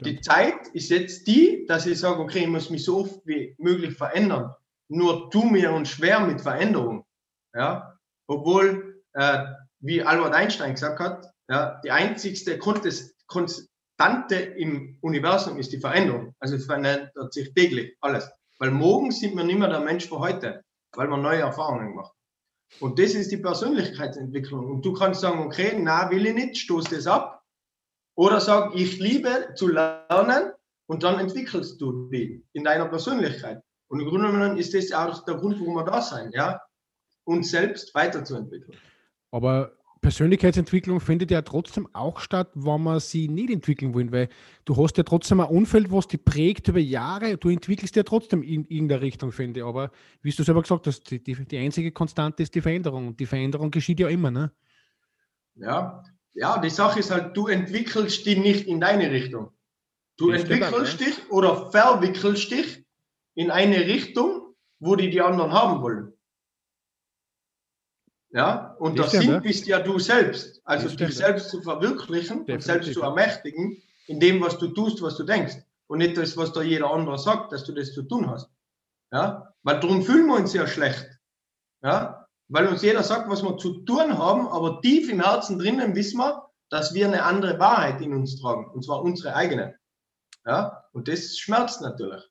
Die 0.00 0.20
Zeit 0.20 0.68
ist 0.72 0.90
jetzt 0.90 1.26
die, 1.26 1.66
dass 1.68 1.86
ich 1.86 1.98
sage, 1.98 2.20
okay, 2.20 2.40
ich 2.40 2.48
muss 2.48 2.70
mich 2.70 2.84
so 2.84 3.00
oft 3.00 3.20
wie 3.26 3.54
möglich 3.58 3.96
verändern. 3.96 4.54
Nur 4.88 5.30
tu 5.30 5.44
mir 5.44 5.72
uns 5.72 5.90
schwer 5.90 6.20
mit 6.20 6.40
Veränderung. 6.40 7.04
Ja? 7.54 7.98
Obwohl, 8.26 9.02
äh, 9.12 9.44
wie 9.80 10.02
Albert 10.02 10.34
Einstein 10.34 10.72
gesagt 10.72 11.00
hat, 11.00 11.32
ja, 11.48 11.80
die 11.84 11.90
einzigste 11.90 12.58
Konstante 12.58 14.36
im 14.36 14.96
Universum 15.02 15.58
ist 15.58 15.72
die 15.72 15.80
Veränderung. 15.80 16.34
Also 16.38 16.56
es 16.56 16.64
verändert 16.64 17.12
sich 17.32 17.52
täglich 17.52 17.96
alles. 18.00 18.30
Weil 18.62 18.70
morgen 18.70 19.10
sind 19.10 19.36
wir 19.36 19.42
nicht 19.42 19.58
mehr 19.58 19.68
der 19.68 19.80
Mensch 19.80 20.08
von 20.08 20.20
heute, 20.20 20.62
weil 20.92 21.08
wir 21.08 21.16
neue 21.16 21.40
Erfahrungen 21.40 21.96
machen. 21.96 22.12
Und 22.78 22.96
das 22.96 23.12
ist 23.14 23.32
die 23.32 23.38
Persönlichkeitsentwicklung. 23.38 24.64
Und 24.64 24.86
du 24.86 24.92
kannst 24.92 25.20
sagen, 25.20 25.40
okay, 25.40 25.76
na, 25.76 26.08
will 26.10 26.24
ich 26.24 26.34
nicht, 26.34 26.58
stoß 26.58 26.84
das 26.84 27.08
ab. 27.08 27.42
Oder 28.14 28.40
sag, 28.40 28.72
ich 28.76 29.00
liebe 29.00 29.52
zu 29.56 29.66
lernen 29.66 30.52
und 30.86 31.02
dann 31.02 31.18
entwickelst 31.18 31.80
du 31.80 32.08
die 32.08 32.46
in 32.52 32.62
deiner 32.62 32.86
Persönlichkeit. 32.86 33.60
Und 33.88 33.98
im 33.98 34.06
Grunde 34.06 34.30
genommen 34.30 34.56
ist 34.56 34.74
das 34.74 34.92
auch 34.92 35.24
der 35.24 35.38
Grund, 35.38 35.58
warum 35.58 35.74
wir 35.74 35.84
da 35.84 36.00
sein, 36.00 36.30
ja, 36.32 36.60
uns 37.24 37.50
selbst 37.50 37.92
weiterzuentwickeln. 37.96 38.78
Aber 39.32 39.72
Persönlichkeitsentwicklung 40.02 41.00
findet 41.00 41.30
ja 41.30 41.42
trotzdem 41.42 41.88
auch 41.92 42.18
statt, 42.18 42.50
wenn 42.54 42.82
man 42.82 42.98
sie 42.98 43.28
nicht 43.28 43.50
entwickeln 43.50 43.94
will, 43.94 44.10
weil 44.10 44.28
du 44.64 44.76
hast 44.76 44.98
ja 44.98 45.04
trotzdem 45.04 45.40
ein 45.40 45.48
Umfeld, 45.48 45.92
was 45.92 46.08
dich 46.08 46.22
prägt 46.24 46.66
über 46.68 46.80
Jahre, 46.80 47.38
du 47.38 47.48
entwickelst 47.48 47.94
ja 47.94 48.02
trotzdem 48.02 48.42
in 48.42 48.66
irgendeiner 48.66 49.00
Richtung, 49.00 49.30
finde 49.30 49.60
ich. 49.60 49.66
Aber 49.66 49.92
wie 50.20 50.32
du 50.32 50.42
selber 50.42 50.60
gesagt 50.60 50.88
hast, 50.88 51.08
die, 51.10 51.22
die, 51.22 51.36
die 51.46 51.56
einzige 51.56 51.92
Konstante 51.92 52.42
ist 52.42 52.54
die 52.54 52.60
Veränderung 52.60 53.08
und 53.08 53.20
die 53.20 53.26
Veränderung 53.26 53.70
geschieht 53.70 54.00
ja 54.00 54.08
immer, 54.08 54.32
ne? 54.32 54.50
Ja, 55.54 56.02
ja, 56.34 56.58
die 56.58 56.70
Sache 56.70 56.98
ist 56.98 57.10
halt, 57.10 57.36
du 57.36 57.46
entwickelst 57.46 58.26
dich 58.26 58.38
nicht 58.38 58.66
in 58.66 58.80
deine 58.80 59.10
Richtung. 59.10 59.52
Du 60.16 60.32
das 60.32 60.42
entwickelst 60.42 61.00
dich 61.00 61.30
oder 61.30 61.70
verwickelst 61.70 62.50
dich 62.50 62.84
in 63.34 63.50
eine 63.50 63.86
Richtung, 63.86 64.54
wo 64.80 64.96
die 64.96 65.10
die 65.10 65.20
anderen 65.20 65.52
haben 65.52 65.80
wollen. 65.80 66.12
Ja, 68.32 68.74
und 68.78 68.98
das 68.98 69.10
Sinn 69.12 69.42
bist 69.42 69.66
ja 69.66 69.78
du 69.78 69.98
selbst. 69.98 70.62
Also 70.64 70.88
dich 70.88 71.16
selbst 71.16 71.50
zu 71.50 71.60
verwirklichen 71.60 72.46
Definitiv. 72.46 72.54
und 72.54 72.62
selbst 72.62 72.92
zu 72.94 73.02
ermächtigen 73.02 73.82
in 74.06 74.20
dem, 74.20 74.40
was 74.40 74.58
du 74.58 74.68
tust, 74.68 75.02
was 75.02 75.16
du 75.16 75.24
denkst. 75.24 75.56
Und 75.86 75.98
nicht 75.98 76.16
das, 76.16 76.36
was 76.36 76.52
da 76.52 76.62
jeder 76.62 76.90
andere 76.90 77.18
sagt, 77.18 77.52
dass 77.52 77.64
du 77.64 77.72
das 77.72 77.92
zu 77.92 78.02
tun 78.02 78.30
hast. 78.30 78.48
Ja, 79.12 79.52
weil 79.62 79.80
darum 79.80 80.02
fühlen 80.02 80.26
wir 80.26 80.36
uns 80.36 80.54
ja 80.54 80.66
schlecht. 80.66 81.06
Ja, 81.82 82.26
weil 82.48 82.66
uns 82.66 82.82
jeder 82.82 83.02
sagt, 83.02 83.28
was 83.28 83.42
wir 83.42 83.58
zu 83.58 83.84
tun 83.84 84.16
haben, 84.16 84.48
aber 84.48 84.80
tief 84.80 85.10
im 85.10 85.22
Herzen 85.22 85.58
drinnen 85.58 85.94
wissen 85.94 86.18
wir, 86.18 86.48
dass 86.70 86.94
wir 86.94 87.06
eine 87.06 87.24
andere 87.24 87.58
Wahrheit 87.58 88.00
in 88.00 88.14
uns 88.14 88.40
tragen. 88.40 88.70
Und 88.72 88.82
zwar 88.82 89.02
unsere 89.02 89.34
eigene. 89.34 89.76
Ja, 90.46 90.84
und 90.92 91.08
das 91.08 91.38
schmerzt 91.38 91.82
natürlich. 91.82 92.22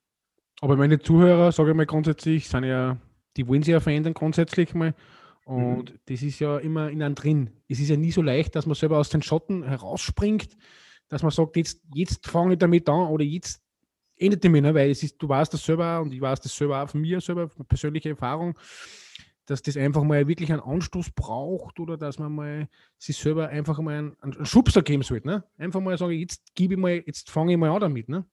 Aber 0.60 0.76
meine 0.76 0.98
Zuhörer, 0.98 1.52
sage 1.52 1.70
ich 1.70 1.76
mal 1.76 1.86
grundsätzlich, 1.86 2.48
sind 2.48 2.64
ja, 2.64 2.96
die 3.36 3.46
wollen 3.46 3.62
sich 3.62 3.72
ja 3.72 3.80
verändern 3.80 4.14
grundsätzlich 4.14 4.74
mal. 4.74 4.94
Und 5.44 5.90
mhm. 5.90 5.98
das 6.06 6.22
ist 6.22 6.38
ja 6.38 6.58
immer 6.58 6.90
in 6.90 7.02
einem 7.02 7.14
drin. 7.14 7.50
Es 7.68 7.80
ist 7.80 7.88
ja 7.88 7.96
nie 7.96 8.12
so 8.12 8.22
leicht, 8.22 8.54
dass 8.54 8.66
man 8.66 8.74
selber 8.74 8.98
aus 8.98 9.08
den 9.08 9.22
Schotten 9.22 9.64
herausspringt, 9.64 10.56
dass 11.08 11.22
man 11.22 11.30
sagt, 11.30 11.56
jetzt, 11.56 11.82
jetzt 11.94 12.26
fange 12.28 12.54
ich 12.54 12.58
damit 12.58 12.88
an 12.88 13.08
oder 13.08 13.24
jetzt 13.24 13.60
endet 14.16 14.44
mich, 14.44 14.62
ne? 14.62 14.74
weil 14.74 14.90
es 14.90 15.02
ist, 15.02 15.20
du 15.20 15.28
weißt 15.28 15.52
das 15.52 15.64
selber 15.64 16.00
und 16.00 16.12
ich 16.12 16.20
weiß 16.20 16.40
das 16.40 16.56
selber 16.56 16.82
auch 16.82 16.88
von 16.88 17.00
mir 17.00 17.20
selber, 17.20 17.48
von 17.48 17.66
persönlicher 17.66 18.10
Erfahrung, 18.10 18.56
dass 19.46 19.62
das 19.62 19.76
einfach 19.76 20.04
mal 20.04 20.28
wirklich 20.28 20.52
einen 20.52 20.62
Anstoß 20.62 21.10
braucht 21.10 21.80
oder 21.80 21.96
dass 21.96 22.18
man 22.18 22.32
mal 22.32 22.68
sich 22.98 23.16
selber 23.16 23.48
einfach 23.48 23.80
mal 23.80 23.98
einen, 23.98 24.16
einen 24.20 24.46
Schubser 24.46 24.82
geben 24.82 25.02
sollte. 25.02 25.26
Ne? 25.26 25.44
Einfach 25.58 25.80
mal 25.80 25.98
sagen, 25.98 26.12
jetzt 26.12 26.54
gebe 26.54 26.74
ich 26.74 26.80
mal, 26.80 27.02
jetzt 27.04 27.30
fange 27.30 27.52
ich 27.52 27.58
mal 27.58 27.70
an 27.70 27.80
damit. 27.80 28.08
Ne? 28.08 28.24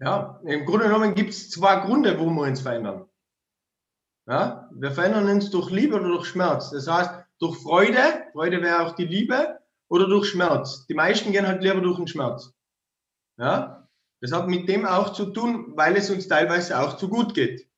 Ja, 0.00 0.40
im 0.44 0.64
Grunde 0.64 0.86
genommen 0.86 1.14
gibt 1.14 1.30
es 1.30 1.50
zwei 1.50 1.76
Gründe, 1.80 2.18
warum 2.18 2.34
wir 2.34 2.42
uns 2.42 2.60
verändern. 2.60 3.06
Ja? 4.26 4.68
Wir 4.72 4.90
verändern 4.90 5.28
uns 5.28 5.50
durch 5.50 5.70
Liebe 5.70 5.96
oder 5.96 6.08
durch 6.08 6.26
Schmerz. 6.26 6.70
Das 6.70 6.86
heißt, 6.86 7.10
durch 7.38 7.58
Freude, 7.58 8.24
Freude 8.32 8.62
wäre 8.62 8.86
auch 8.86 8.94
die 8.94 9.06
Liebe, 9.06 9.58
oder 9.88 10.08
durch 10.08 10.28
Schmerz. 10.28 10.86
Die 10.86 10.94
meisten 10.94 11.32
gehen 11.32 11.46
halt 11.46 11.62
lieber 11.62 11.80
durch 11.80 11.98
den 11.98 12.08
Schmerz. 12.08 12.52
Ja? 13.38 13.88
Das 14.20 14.32
hat 14.32 14.48
mit 14.48 14.68
dem 14.68 14.86
auch 14.86 15.12
zu 15.12 15.26
tun, 15.26 15.72
weil 15.76 15.96
es 15.96 16.10
uns 16.10 16.26
teilweise 16.26 16.80
auch 16.80 16.96
zu 16.96 17.08
gut 17.08 17.34
geht. 17.34 17.68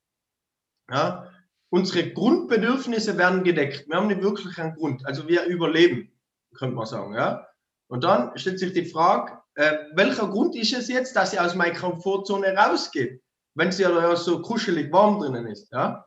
Ja? 0.90 1.30
Unsere 1.68 2.10
Grundbedürfnisse 2.12 3.18
werden 3.18 3.42
gedeckt. 3.44 3.88
Wir 3.88 3.96
haben 3.96 4.06
nicht 4.06 4.22
wirklich 4.22 4.56
einen 4.58 4.76
Grund. 4.76 5.04
Also 5.04 5.28
wir 5.28 5.44
überleben, 5.44 6.12
könnte 6.54 6.76
man 6.76 6.86
sagen. 6.86 7.14
Ja? 7.14 7.46
Und 7.88 8.04
dann 8.04 8.36
stellt 8.38 8.60
sich 8.60 8.72
die 8.72 8.86
Frage, 8.86 9.38
äh, 9.54 9.76
welcher 9.94 10.28
Grund 10.28 10.54
ist 10.56 10.72
es 10.72 10.88
jetzt, 10.88 11.16
dass 11.16 11.32
ich 11.32 11.40
aus 11.40 11.54
meiner 11.54 11.78
Komfortzone 11.78 12.54
rausgehe, 12.56 13.20
wenn 13.54 13.68
es 13.68 13.78
ja 13.78 14.16
so 14.16 14.42
kuschelig 14.42 14.92
warm 14.92 15.18
drinnen 15.18 15.46
ist. 15.46 15.72
Ja? 15.72 16.06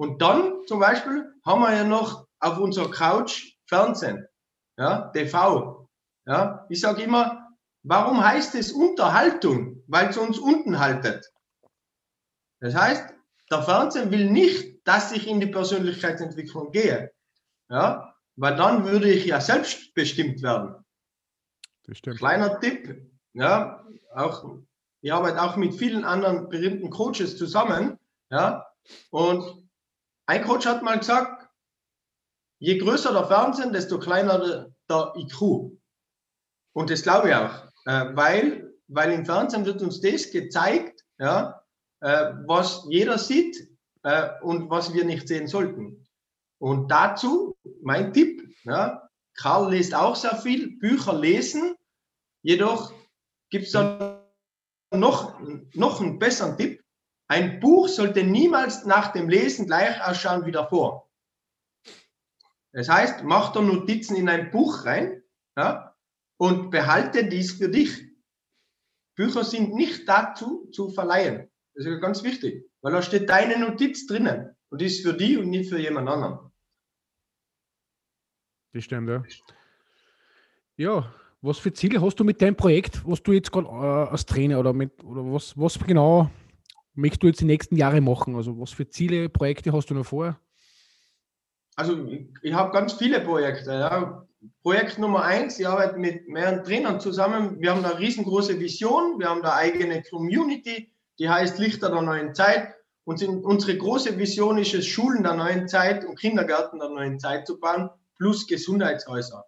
Und 0.00 0.22
dann 0.22 0.66
zum 0.66 0.80
Beispiel 0.80 1.30
haben 1.44 1.60
wir 1.60 1.76
ja 1.76 1.84
noch 1.84 2.26
auf 2.38 2.56
unserer 2.56 2.90
Couch 2.90 3.52
Fernsehen, 3.66 4.26
ja, 4.78 5.10
TV. 5.10 5.90
Ja? 6.24 6.64
Ich 6.70 6.80
sage 6.80 7.02
immer, 7.02 7.50
warum 7.82 8.24
heißt 8.24 8.54
es 8.54 8.72
Unterhaltung? 8.72 9.84
Weil 9.88 10.08
es 10.08 10.16
uns 10.16 10.38
unten 10.38 10.78
haltet. 10.78 11.30
Das 12.60 12.74
heißt, 12.74 13.12
der 13.50 13.62
Fernsehen 13.62 14.10
will 14.10 14.30
nicht, 14.30 14.88
dass 14.88 15.12
ich 15.12 15.28
in 15.28 15.38
die 15.38 15.48
Persönlichkeitsentwicklung 15.48 16.72
gehe. 16.72 17.12
Ja? 17.68 18.16
Weil 18.36 18.56
dann 18.56 18.86
würde 18.86 19.10
ich 19.10 19.26
ja 19.26 19.38
selbstbestimmt 19.38 20.40
werden. 20.40 20.82
Kleiner 22.16 22.58
Tipp, 22.58 23.06
ja, 23.34 23.84
auch, 24.14 24.46
ich 25.02 25.12
arbeite 25.12 25.42
auch 25.42 25.56
mit 25.56 25.74
vielen 25.74 26.06
anderen 26.06 26.48
berühmten 26.48 26.88
Coaches 26.88 27.36
zusammen, 27.36 27.98
ja, 28.30 28.66
und 29.10 29.59
ein 30.30 30.44
Coach 30.44 30.64
hat 30.64 30.84
mal 30.84 30.96
gesagt, 30.96 31.48
je 32.60 32.78
größer 32.78 33.12
der 33.12 33.26
Fernsehen, 33.26 33.72
desto 33.72 33.98
kleiner 33.98 34.70
der, 34.88 35.12
IQ. 35.16 35.72
Und 36.72 36.88
das 36.88 37.02
glaube 37.02 37.30
ich 37.30 37.34
auch, 37.34 37.64
äh, 37.86 38.14
weil, 38.14 38.72
weil 38.86 39.10
im 39.10 39.26
Fernsehen 39.26 39.64
wird 39.64 39.82
uns 39.82 40.00
das 40.00 40.30
gezeigt, 40.30 41.04
ja, 41.18 41.60
äh, 42.00 42.32
was 42.46 42.86
jeder 42.88 43.18
sieht 43.18 43.56
äh, 44.04 44.28
und 44.42 44.70
was 44.70 44.94
wir 44.94 45.04
nicht 45.04 45.26
sehen 45.26 45.48
sollten. 45.48 46.06
Und 46.60 46.88
dazu 46.88 47.56
mein 47.82 48.12
Tipp, 48.12 48.54
ja, 48.62 49.08
Karl 49.34 49.72
liest 49.72 49.94
auch 49.94 50.14
sehr 50.14 50.36
viel, 50.36 50.78
Bücher 50.78 51.18
lesen, 51.18 51.74
jedoch 52.42 52.92
gibt 53.50 53.66
es 53.66 53.72
dann 53.72 54.20
noch, 54.92 55.40
noch 55.74 56.00
einen 56.00 56.20
besseren 56.20 56.56
Tipp. 56.56 56.84
Ein 57.30 57.60
Buch 57.60 57.86
sollte 57.86 58.24
niemals 58.24 58.86
nach 58.86 59.12
dem 59.12 59.28
Lesen 59.28 59.66
gleich 59.66 60.04
ausschauen 60.04 60.46
wie 60.46 60.50
davor. 60.50 61.08
Das 62.72 62.88
heißt, 62.88 63.22
mach 63.22 63.52
da 63.52 63.62
Notizen 63.62 64.16
in 64.16 64.28
ein 64.28 64.50
Buch 64.50 64.84
rein 64.84 65.22
ja, 65.56 65.94
und 66.38 66.72
behalte 66.72 67.28
dies 67.28 67.52
für 67.52 67.68
dich. 67.68 68.04
Bücher 69.14 69.44
sind 69.44 69.74
nicht 69.74 70.08
dazu 70.08 70.68
zu 70.72 70.90
verleihen. 70.90 71.48
Das 71.74 71.86
ist 71.86 72.00
ganz 72.00 72.24
wichtig, 72.24 72.68
weil 72.80 72.92
da 72.92 73.00
steht 73.00 73.30
deine 73.30 73.60
Notiz 73.60 74.08
drinnen 74.08 74.56
und 74.70 74.80
die 74.80 74.86
ist 74.86 75.06
für 75.06 75.14
die 75.14 75.36
und 75.36 75.50
nicht 75.50 75.70
für 75.70 75.78
jemand 75.78 76.08
anderen. 76.08 76.50
Das 78.72 78.82
stimmt, 78.82 79.08
ja. 79.08 79.22
Ja, 80.76 81.14
was 81.42 81.58
für 81.58 81.72
Ziele 81.72 82.00
hast 82.00 82.16
du 82.16 82.24
mit 82.24 82.42
deinem 82.42 82.56
Projekt, 82.56 83.06
was 83.06 83.22
du 83.22 83.30
jetzt 83.30 83.52
gerade 83.52 83.68
äh, 83.68 84.10
als 84.10 84.26
Trainer 84.26 84.58
oder 84.58 84.72
mit 84.72 85.04
oder 85.04 85.22
was, 85.32 85.56
was 85.56 85.78
genau 85.78 86.28
möchtest 86.94 87.22
du 87.22 87.26
jetzt 87.28 87.40
die 87.40 87.46
nächsten 87.46 87.76
Jahre 87.76 88.00
machen? 88.00 88.36
Also 88.36 88.58
was 88.58 88.70
für 88.70 88.88
Ziele, 88.88 89.28
Projekte 89.28 89.72
hast 89.72 89.90
du 89.90 89.94
noch 89.94 90.06
vor? 90.06 90.38
Also 91.76 92.06
ich, 92.42 92.52
habe 92.52 92.72
ganz 92.72 92.92
viele 92.92 93.20
Projekte. 93.20 93.72
Ja. 93.72 94.26
Projekt 94.62 94.98
Nummer 94.98 95.22
eins, 95.22 95.58
ich 95.58 95.66
arbeite 95.66 95.98
mit 95.98 96.28
mehreren 96.28 96.64
Trainern 96.64 97.00
zusammen. 97.00 97.60
Wir 97.60 97.74
haben 97.74 97.84
eine 97.84 97.98
riesengroße 97.98 98.58
Vision, 98.58 99.18
wir 99.18 99.28
haben 99.28 99.42
eine 99.42 99.54
eigene 99.54 100.02
Community, 100.02 100.92
die 101.18 101.28
heißt 101.28 101.58
Lichter 101.58 101.90
der 101.90 102.02
neuen 102.02 102.34
Zeit. 102.34 102.74
Und 103.04 103.22
unsere 103.22 103.76
große 103.76 104.18
Vision 104.18 104.58
ist 104.58 104.74
es, 104.74 104.86
Schulen 104.86 105.22
der 105.22 105.34
neuen 105.34 105.68
Zeit 105.68 106.04
und 106.04 106.18
Kindergärten 106.18 106.78
der 106.78 106.90
neuen 106.90 107.18
Zeit 107.18 107.46
zu 107.46 107.58
bauen, 107.58 107.90
plus 108.16 108.46
Gesundheitshäuser. 108.46 109.44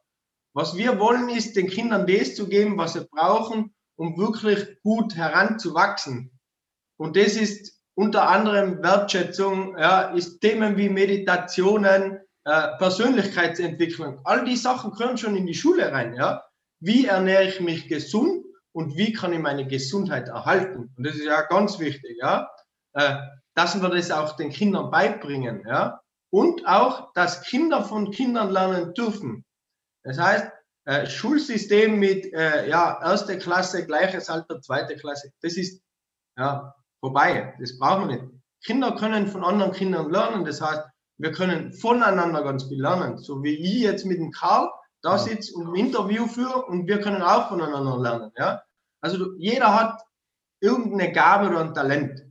Was 0.55 0.77
wir 0.77 0.99
wollen, 0.99 1.29
ist, 1.29 1.57
den 1.57 1.69
Kindern 1.69 2.07
das 2.07 2.35
zu 2.35 2.49
geben, 2.49 2.77
was 2.77 2.95
sie 2.95 3.07
brauchen, 3.11 3.75
um 3.97 4.19
wirklich 4.19 4.81
gut 4.83 5.15
heranzuwachsen. 5.15 6.32
Und 6.99 7.17
das 7.17 7.37
ist 7.37 7.81
unter 7.95 8.29
anderem 8.29 8.83
Wertschätzung, 8.83 9.77
ja, 9.79 10.03
ist 10.15 10.41
Themen 10.41 10.77
wie 10.77 10.89
Meditationen, 10.89 12.21
äh, 12.45 12.69
Persönlichkeitsentwicklung. 12.79 14.21
All 14.25 14.45
die 14.45 14.57
Sachen 14.57 14.93
gehören 14.93 15.19
schon 15.19 15.37
in 15.37 15.47
die 15.47 15.55
Schule 15.55 15.93
rein. 15.93 16.15
Ja. 16.15 16.45
Wie 16.81 17.07
ernähre 17.07 17.45
ich 17.45 17.61
mich 17.61 17.89
gesund? 17.89 18.43
und 18.73 18.97
wie 18.97 19.13
kann 19.13 19.33
ich 19.33 19.39
meine 19.39 19.67
Gesundheit 19.67 20.29
erhalten. 20.29 20.93
Und 20.97 21.07
das 21.07 21.15
ist 21.17 21.25
ja 21.25 21.43
ganz 21.43 21.79
wichtig, 21.79 22.17
ja, 22.19 22.51
äh, 22.95 23.17
dass 23.55 23.81
wir 23.81 23.89
das 23.89 24.11
auch 24.11 24.37
den 24.37 24.51
Kindern 24.51 24.91
beibringen, 24.91 25.63
ja, 25.67 26.01
und 26.31 26.67
auch, 26.67 27.13
dass 27.13 27.43
Kinder 27.43 27.85
von 27.85 28.11
Kindern 28.11 28.51
lernen 28.51 28.95
dürfen. 28.95 29.45
Das 30.03 30.19
heißt, 30.19 30.51
äh, 30.87 31.07
Schulsystem 31.07 31.99
mit 31.99 32.33
äh, 32.33 32.69
ja, 32.69 32.99
erste 33.03 33.39
Klasse, 33.39 33.87
gleiches 33.87 34.31
Alter, 34.31 34.61
zweite 34.61 34.97
Klasse, 34.97 35.31
das 35.43 35.57
ist 35.57 35.83
ja 36.39 36.75
vorbei. 37.03 37.55
Das 37.59 37.79
brauchen 37.79 38.09
wir 38.09 38.17
nicht. 38.17 38.25
Kinder 38.65 38.95
können 38.95 39.27
von 39.27 39.45
anderen 39.45 39.73
Kindern 39.73 40.11
lernen. 40.11 40.45
Das 40.45 40.61
heißt, 40.61 40.83
wir 41.19 41.33
können 41.33 41.73
voneinander 41.73 42.43
ganz 42.43 42.65
viel 42.65 42.81
lernen. 42.81 43.19
So 43.19 43.43
wie 43.43 43.55
ich 43.55 43.83
jetzt 43.83 44.07
mit 44.07 44.19
dem 44.19 44.31
Karl, 44.31 44.71
da 45.03 45.19
sitzt 45.19 45.55
und 45.55 45.69
ein 45.69 45.75
Interview 45.75 46.27
führe 46.27 46.65
und 46.67 46.87
wir 46.87 47.01
können 47.01 47.23
auch 47.23 47.49
voneinander 47.49 47.99
lernen. 47.99 48.33
Ja? 48.39 48.63
Also 49.01 49.33
jeder 49.37 49.75
hat 49.75 50.01
irgendeine 50.61 51.13
Gabe 51.13 51.49
oder 51.49 51.61
ein 51.61 51.75
Talent. 51.75 52.23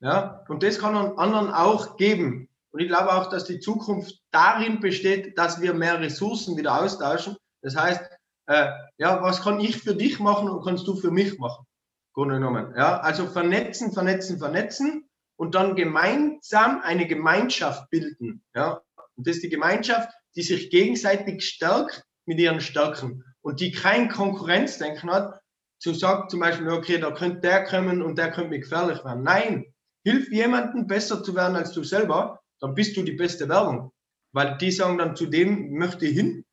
Ja? 0.00 0.44
Und 0.48 0.62
das 0.62 0.78
kann 0.78 0.94
man 0.94 1.18
anderen 1.18 1.52
auch 1.52 1.96
geben. 1.96 2.48
Und 2.70 2.80
ich 2.80 2.88
glaube 2.88 3.12
auch, 3.12 3.28
dass 3.28 3.44
die 3.44 3.58
Zukunft 3.58 4.22
darin 4.30 4.80
besteht, 4.80 5.36
dass 5.36 5.60
wir 5.60 5.74
mehr 5.74 6.00
Ressourcen 6.00 6.56
wieder 6.56 6.80
austauschen. 6.80 7.36
Das 7.60 7.76
heißt, 7.76 8.00
äh, 8.46 8.70
ja, 8.98 9.22
was 9.22 9.42
kann 9.42 9.60
ich 9.60 9.78
für 9.78 9.94
dich 9.94 10.20
machen 10.20 10.48
und 10.48 10.64
kannst 10.64 10.86
du 10.86 10.94
für 10.96 11.10
mich 11.10 11.38
machen? 11.38 11.66
Grunde 12.12 12.36
genommen. 12.36 12.74
Ja? 12.76 13.00
Also 13.00 13.26
vernetzen, 13.26 13.92
vernetzen, 13.92 14.38
vernetzen 14.38 15.08
und 15.36 15.54
dann 15.54 15.76
gemeinsam 15.76 16.80
eine 16.82 17.06
Gemeinschaft 17.06 17.90
bilden. 17.90 18.44
Ja? 18.54 18.82
Und 19.16 19.26
das 19.26 19.36
ist 19.36 19.44
die 19.44 19.50
Gemeinschaft, 19.50 20.10
die 20.36 20.42
sich 20.42 20.70
gegenseitig 20.70 21.44
stärkt 21.44 22.04
mit 22.26 22.38
ihren 22.38 22.60
Stärken 22.60 23.24
und 23.40 23.60
die 23.60 23.72
kein 23.72 24.08
Konkurrenzdenken 24.08 25.10
hat, 25.10 25.40
zu 25.78 25.94
sagen 25.94 26.28
zum 26.28 26.40
Beispiel, 26.40 26.68
okay, 26.68 26.98
da 26.98 27.10
könnte 27.10 27.40
der 27.40 27.64
kommen 27.64 28.02
und 28.02 28.16
der 28.16 28.30
könnte 28.30 28.50
mir 28.50 28.60
gefährlich 28.60 29.04
werden. 29.04 29.24
Nein, 29.24 29.66
hilf 30.04 30.30
jemandem 30.30 30.86
besser 30.86 31.22
zu 31.24 31.34
werden 31.34 31.56
als 31.56 31.72
du 31.72 31.82
selber, 31.82 32.40
dann 32.60 32.74
bist 32.74 32.96
du 32.96 33.02
die 33.02 33.12
beste 33.12 33.48
Werbung. 33.48 33.92
Weil 34.32 34.56
die 34.58 34.70
sagen 34.70 34.98
dann 34.98 35.16
zu 35.16 35.26
dem, 35.26 35.72
möchte 35.72 36.06
ich 36.06 36.16
hin, 36.16 36.44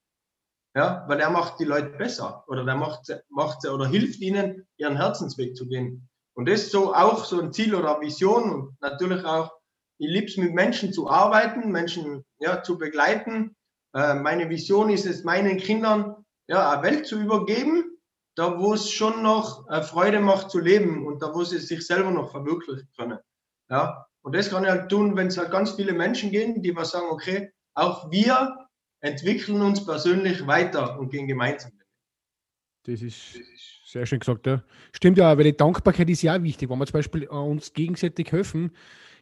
ja, 0.79 1.03
weil 1.09 1.19
er 1.19 1.29
macht 1.29 1.59
die 1.59 1.65
Leute 1.65 1.89
besser 1.89 2.45
oder 2.47 2.63
der 2.63 2.75
macht, 2.75 3.13
macht 3.27 3.67
oder 3.67 3.85
hilft 3.85 4.21
ihnen, 4.21 4.65
ihren 4.77 4.95
Herzensweg 4.95 5.57
zu 5.57 5.67
gehen. 5.67 6.07
Und 6.35 6.47
das 6.47 6.61
ist 6.61 6.71
so 6.71 6.95
auch 6.95 7.25
so 7.25 7.41
ein 7.41 7.51
Ziel 7.51 7.75
oder 7.75 7.99
Vision 7.99 8.53
und 8.53 8.81
natürlich 8.81 9.25
auch, 9.25 9.51
ich 9.97 10.09
liebe 10.09 10.27
es 10.27 10.37
mit 10.37 10.53
Menschen 10.53 10.93
zu 10.93 11.09
arbeiten, 11.09 11.69
Menschen 11.69 12.23
ja, 12.39 12.63
zu 12.63 12.77
begleiten, 12.77 13.57
äh, 13.93 14.13
meine 14.13 14.49
Vision 14.49 14.89
ist 14.89 15.05
es, 15.05 15.25
meinen 15.25 15.57
Kindern 15.57 16.15
ja, 16.47 16.71
eine 16.71 16.83
Welt 16.83 17.05
zu 17.05 17.19
übergeben, 17.19 17.97
da 18.37 18.57
wo 18.57 18.73
es 18.73 18.89
schon 18.89 19.21
noch 19.21 19.69
äh, 19.69 19.81
Freude 19.81 20.21
macht 20.21 20.49
zu 20.49 20.59
leben 20.59 21.05
und 21.05 21.21
da 21.21 21.33
wo 21.33 21.43
sie 21.43 21.57
sich 21.57 21.85
selber 21.85 22.11
noch 22.11 22.31
verwirklichen 22.31 22.87
können. 22.97 23.19
Ja? 23.69 24.05
Und 24.21 24.33
das 24.33 24.49
kann 24.49 24.63
ich 24.63 24.69
halt 24.69 24.89
tun, 24.89 25.17
wenn 25.17 25.27
es 25.27 25.37
halt 25.37 25.51
ganz 25.51 25.71
viele 25.71 25.91
Menschen 25.91 26.31
gehen, 26.31 26.61
die 26.61 26.73
was 26.73 26.91
sagen, 26.91 27.07
okay, 27.09 27.51
auch 27.73 28.09
wir 28.11 28.68
entwickeln 29.01 29.61
uns 29.61 29.85
persönlich 29.85 30.45
weiter 30.45 30.99
und 30.99 31.09
gehen 31.09 31.27
gemeinsam. 31.27 31.71
Das 32.83 33.01
ist 33.01 33.39
sehr 33.85 34.05
schön 34.05 34.19
gesagt, 34.19 34.47
ja. 34.47 34.63
Stimmt 34.93 35.17
ja, 35.17 35.37
weil 35.37 35.45
die 35.45 35.57
Dankbarkeit 35.57 36.09
ist 36.09 36.21
ja 36.21 36.41
wichtig. 36.41 36.69
Wenn 36.69 36.79
wir 36.79 36.85
zum 36.85 36.93
Beispiel 36.93 37.27
uns 37.27 37.73
gegenseitig 37.73 38.31
helfen, 38.31 38.71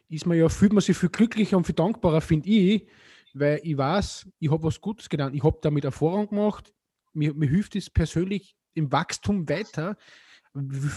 ist 0.08 0.26
man 0.26 0.38
ja, 0.38 0.48
fühlt 0.48 0.72
man 0.72 0.80
sich 0.80 0.96
viel 0.96 1.08
glücklicher 1.08 1.56
und 1.56 1.64
viel 1.64 1.74
dankbarer, 1.74 2.20
finde 2.20 2.48
ich, 2.48 2.88
weil 3.34 3.60
ich 3.62 3.76
weiß, 3.76 4.28
ich 4.38 4.50
habe 4.50 4.62
was 4.62 4.80
Gutes 4.80 5.08
getan, 5.08 5.34
ich 5.34 5.42
habe 5.42 5.58
damit 5.60 5.84
Erfahrung 5.84 6.28
gemacht, 6.28 6.72
mir, 7.12 7.34
mir 7.34 7.48
hilft 7.48 7.76
es 7.76 7.90
persönlich 7.90 8.56
im 8.74 8.90
Wachstum 8.92 9.48
weiter, 9.48 9.96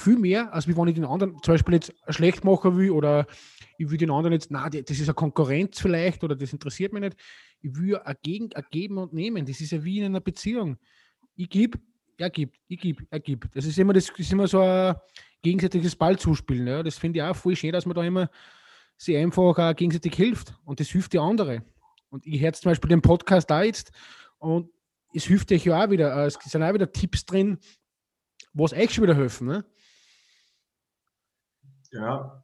viel 0.01 0.17
mehr, 0.17 0.53
als 0.53 0.67
wenn 0.67 0.87
ich 0.87 0.95
den 0.95 1.05
anderen 1.05 1.37
zum 1.41 1.53
Beispiel 1.53 1.75
jetzt 1.75 1.93
schlecht 2.09 2.43
machen 2.43 2.77
will 2.77 2.91
oder 2.91 3.27
ich 3.77 3.89
will 3.89 3.97
den 3.97 4.11
anderen 4.11 4.33
jetzt, 4.33 4.51
na, 4.51 4.69
das 4.69 4.89
ist 4.89 5.07
eine 5.07 5.13
Konkurrenz 5.13 5.79
vielleicht 5.79 6.23
oder 6.23 6.35
das 6.35 6.53
interessiert 6.53 6.93
mich 6.93 7.01
nicht. 7.01 7.17
Ich 7.61 7.75
will 7.75 7.97
ein, 7.97 8.15
Gegen, 8.21 8.53
ein 8.53 8.65
Geben 8.71 8.97
und 8.97 9.13
Nehmen. 9.13 9.45
Das 9.45 9.61
ist 9.61 9.71
ja 9.71 9.83
wie 9.83 9.99
in 9.99 10.05
einer 10.05 10.21
Beziehung. 10.21 10.77
Ich 11.35 11.49
gebe, 11.49 11.79
er 12.17 12.29
gibt, 12.29 12.57
ich 12.67 12.79
gebe, 12.79 13.03
er 13.09 13.19
gibt. 13.19 13.55
Das 13.55 13.65
ist 13.65 13.77
immer, 13.77 13.93
das 13.93 14.09
ist 14.09 14.31
immer 14.31 14.47
so 14.47 14.61
ein 14.61 14.95
gegenseitiges 15.41 15.95
Ballzuspielen. 15.95 16.67
Ja. 16.67 16.83
Das 16.83 16.97
finde 16.97 17.19
ich 17.19 17.23
auch 17.23 17.35
voll 17.35 17.55
schön, 17.55 17.71
dass 17.71 17.85
man 17.85 17.95
da 17.95 18.03
immer 18.03 18.29
sich 18.97 19.17
einfach 19.17 19.75
gegenseitig 19.75 20.13
hilft 20.13 20.53
und 20.63 20.79
das 20.79 20.89
hilft 20.89 21.13
die 21.13 21.19
andere. 21.19 21.63
Und 22.09 22.25
ich 22.27 22.39
höre 22.41 22.53
zum 22.53 22.69
Beispiel 22.69 22.89
den 22.89 23.01
Podcast 23.01 23.49
da 23.49 23.63
jetzt 23.63 23.91
und 24.37 24.69
es 25.13 25.25
hilft 25.25 25.51
euch 25.51 25.65
ja 25.65 25.83
auch 25.83 25.89
wieder. 25.89 26.25
Es 26.25 26.37
sind 26.45 26.63
auch 26.63 26.73
wieder 26.73 26.91
Tipps 26.91 27.25
drin, 27.25 27.57
was 28.53 28.73
euch 28.73 28.93
schon 28.93 29.03
wieder 29.03 29.15
helfen. 29.15 29.47
Ne? 29.47 29.65
Ja. 31.91 32.43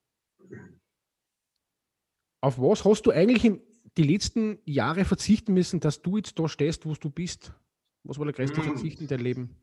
Auf 2.41 2.59
was 2.59 2.85
hast 2.85 3.03
du 3.03 3.11
eigentlich 3.11 3.45
in 3.45 3.61
die 3.97 4.03
letzten 4.03 4.59
Jahre 4.65 5.05
verzichten 5.05 5.53
müssen, 5.53 5.79
dass 5.79 6.01
du 6.01 6.17
jetzt 6.17 6.37
da 6.37 6.47
stehst, 6.47 6.85
wo 6.85 6.93
du 6.93 7.09
bist? 7.09 7.53
Was 8.03 8.19
war 8.19 8.25
der 8.25 8.33
größte 8.33 8.57
hm. 8.57 8.63
Verzicht 8.63 9.01
in 9.01 9.07
deinem 9.07 9.23
Leben? 9.23 9.61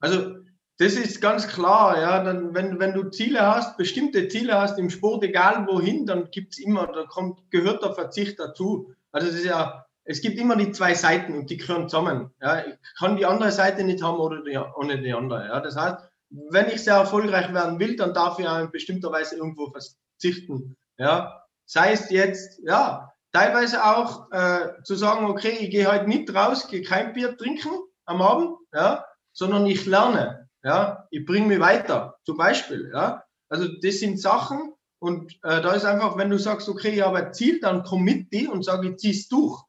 Also, 0.00 0.36
das 0.78 0.94
ist 0.94 1.20
ganz 1.20 1.48
klar, 1.48 1.98
ja. 2.00 2.22
Dann, 2.22 2.54
wenn, 2.54 2.78
wenn 2.78 2.92
du 2.92 3.08
Ziele 3.10 3.40
hast, 3.40 3.76
bestimmte 3.78 4.28
Ziele 4.28 4.60
hast 4.60 4.78
im 4.78 4.90
Sport, 4.90 5.24
egal 5.24 5.66
wohin, 5.66 6.04
dann 6.04 6.30
gibt 6.30 6.52
es 6.52 6.58
immer, 6.58 6.86
da 6.88 7.04
kommt, 7.04 7.50
gehört 7.50 7.82
der 7.82 7.94
Verzicht 7.94 8.38
dazu. 8.38 8.92
Also, 9.12 9.28
das 9.28 9.36
ist 9.36 9.46
ja, 9.46 9.85
es 10.06 10.20
gibt 10.20 10.38
immer 10.38 10.56
die 10.56 10.72
zwei 10.72 10.94
Seiten 10.94 11.34
und 11.34 11.50
die 11.50 11.56
gehören 11.56 11.88
zusammen. 11.88 12.30
Ja. 12.40 12.64
Ich 12.64 12.74
kann 12.98 13.16
die 13.16 13.26
andere 13.26 13.52
Seite 13.52 13.84
nicht 13.84 14.02
haben 14.02 14.18
oder 14.18 14.42
die, 14.42 14.56
ohne 14.56 15.02
die 15.02 15.12
andere. 15.12 15.46
Ja. 15.46 15.60
Das 15.60 15.76
heißt, 15.76 15.98
wenn 16.30 16.68
ich 16.68 16.82
sehr 16.82 16.94
erfolgreich 16.94 17.52
werden 17.52 17.78
will, 17.78 17.96
dann 17.96 18.14
darf 18.14 18.38
ich 18.38 18.46
auch 18.46 18.58
in 18.58 18.70
bestimmter 18.70 19.12
Weise 19.12 19.36
irgendwo 19.36 19.70
verzichten. 19.70 20.76
Ja. 20.96 21.42
Sei 21.64 21.92
es 21.92 22.10
jetzt, 22.10 22.60
ja, 22.62 23.12
teilweise 23.32 23.84
auch 23.84 24.30
äh, 24.30 24.82
zu 24.84 24.94
sagen, 24.94 25.26
okay, 25.26 25.56
ich 25.60 25.70
gehe 25.70 25.90
heute 25.90 26.08
nicht 26.08 26.32
raus, 26.32 26.68
gehe 26.68 26.82
kein 26.82 27.12
Bier 27.12 27.36
trinken 27.36 27.70
am 28.04 28.22
Abend, 28.22 28.56
ja, 28.72 29.04
sondern 29.32 29.66
ich 29.66 29.84
lerne. 29.84 30.48
Ja, 30.62 31.06
ich 31.10 31.24
bringe 31.24 31.46
mich 31.46 31.60
weiter, 31.60 32.16
zum 32.24 32.36
Beispiel. 32.36 32.90
Ja, 32.92 33.24
also 33.48 33.68
das 33.82 33.98
sind 33.98 34.20
Sachen 34.20 34.74
und 34.98 35.32
äh, 35.42 35.60
da 35.60 35.72
ist 35.72 35.84
einfach, 35.84 36.16
wenn 36.16 36.30
du 36.30 36.38
sagst, 36.38 36.68
okay, 36.68 36.90
ich 36.90 37.02
habe 37.02 37.18
ein 37.18 37.34
Ziel, 37.34 37.60
dann 37.60 37.82
komm 37.82 38.02
mit 38.02 38.32
die 38.32 38.48
und 38.48 38.64
sage, 38.64 38.90
ich 38.90 38.96
zieh's 38.96 39.28
durch. 39.28 39.62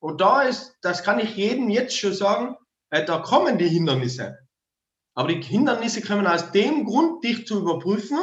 Und 0.00 0.20
da 0.20 0.42
ist, 0.42 0.76
das 0.82 1.02
kann 1.02 1.18
ich 1.18 1.36
jedem 1.36 1.68
jetzt 1.70 1.96
schon 1.96 2.12
sagen, 2.12 2.56
äh, 2.90 3.04
da 3.04 3.18
kommen 3.18 3.58
die 3.58 3.68
Hindernisse. 3.68 4.38
Aber 5.14 5.28
die 5.28 5.42
Hindernisse 5.42 6.02
kommen 6.02 6.26
aus 6.26 6.52
dem 6.52 6.84
Grund, 6.84 7.24
dich 7.24 7.46
zu 7.46 7.60
überprüfen, 7.60 8.18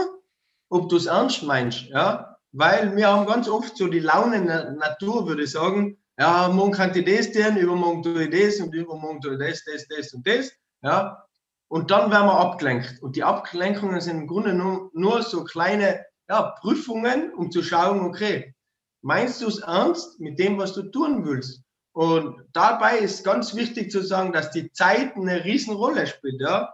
ob 0.69 0.89
du 0.89 0.95
es 0.95 1.07
ernst 1.07 1.43
meinst. 1.43 1.83
Ja? 1.89 2.37
Weil 2.51 2.95
wir 2.95 3.07
haben 3.07 3.25
ganz 3.25 3.49
oft 3.49 3.75
so 3.75 3.87
die 3.87 3.99
Laune 3.99 4.37
in 4.37 4.47
der 4.47 4.71
Natur, 4.71 5.27
würde 5.27 5.43
ich 5.43 5.51
sagen, 5.51 5.97
ja, 6.19 6.47
morgen 6.49 6.73
kann 6.73 6.95
ich 6.95 7.05
das 7.05 7.31
tun, 7.31 7.57
übermorgen 7.57 8.03
tue 8.03 8.25
ich 8.25 8.29
das 8.29 8.59
und 8.59 8.73
übermorgen 8.75 9.21
tue 9.21 9.33
ich 9.33 9.39
das, 9.39 9.63
das, 9.65 9.87
das 9.87 10.13
und 10.13 10.27
das. 10.27 10.51
Ja? 10.83 11.25
Und 11.67 11.89
dann 11.89 12.11
werden 12.11 12.27
wir 12.27 12.39
abgelenkt. 12.39 13.01
Und 13.01 13.15
die 13.15 13.23
Ablenkungen 13.23 13.99
sind 13.99 14.21
im 14.21 14.27
Grunde 14.27 14.53
nur, 14.53 14.91
nur 14.93 15.23
so 15.23 15.43
kleine 15.43 16.05
ja, 16.29 16.53
Prüfungen, 16.61 17.33
um 17.33 17.49
zu 17.49 17.63
schauen, 17.63 18.01
okay, 18.01 18.53
meinst 19.03 19.41
du 19.41 19.47
es 19.47 19.59
ernst 19.59 20.19
mit 20.19 20.39
dem, 20.39 20.57
was 20.57 20.73
du 20.73 20.83
tun 20.83 21.25
willst? 21.25 21.61
Und 21.91 22.43
dabei 22.53 22.97
ist 22.97 23.23
ganz 23.23 23.55
wichtig 23.55 23.91
zu 23.91 24.01
sagen, 24.01 24.33
dass 24.33 24.49
die 24.49 24.71
Zeit 24.71 25.15
eine 25.15 25.45
Riesenrolle 25.45 26.07
spielt. 26.07 26.41
Ja? 26.41 26.73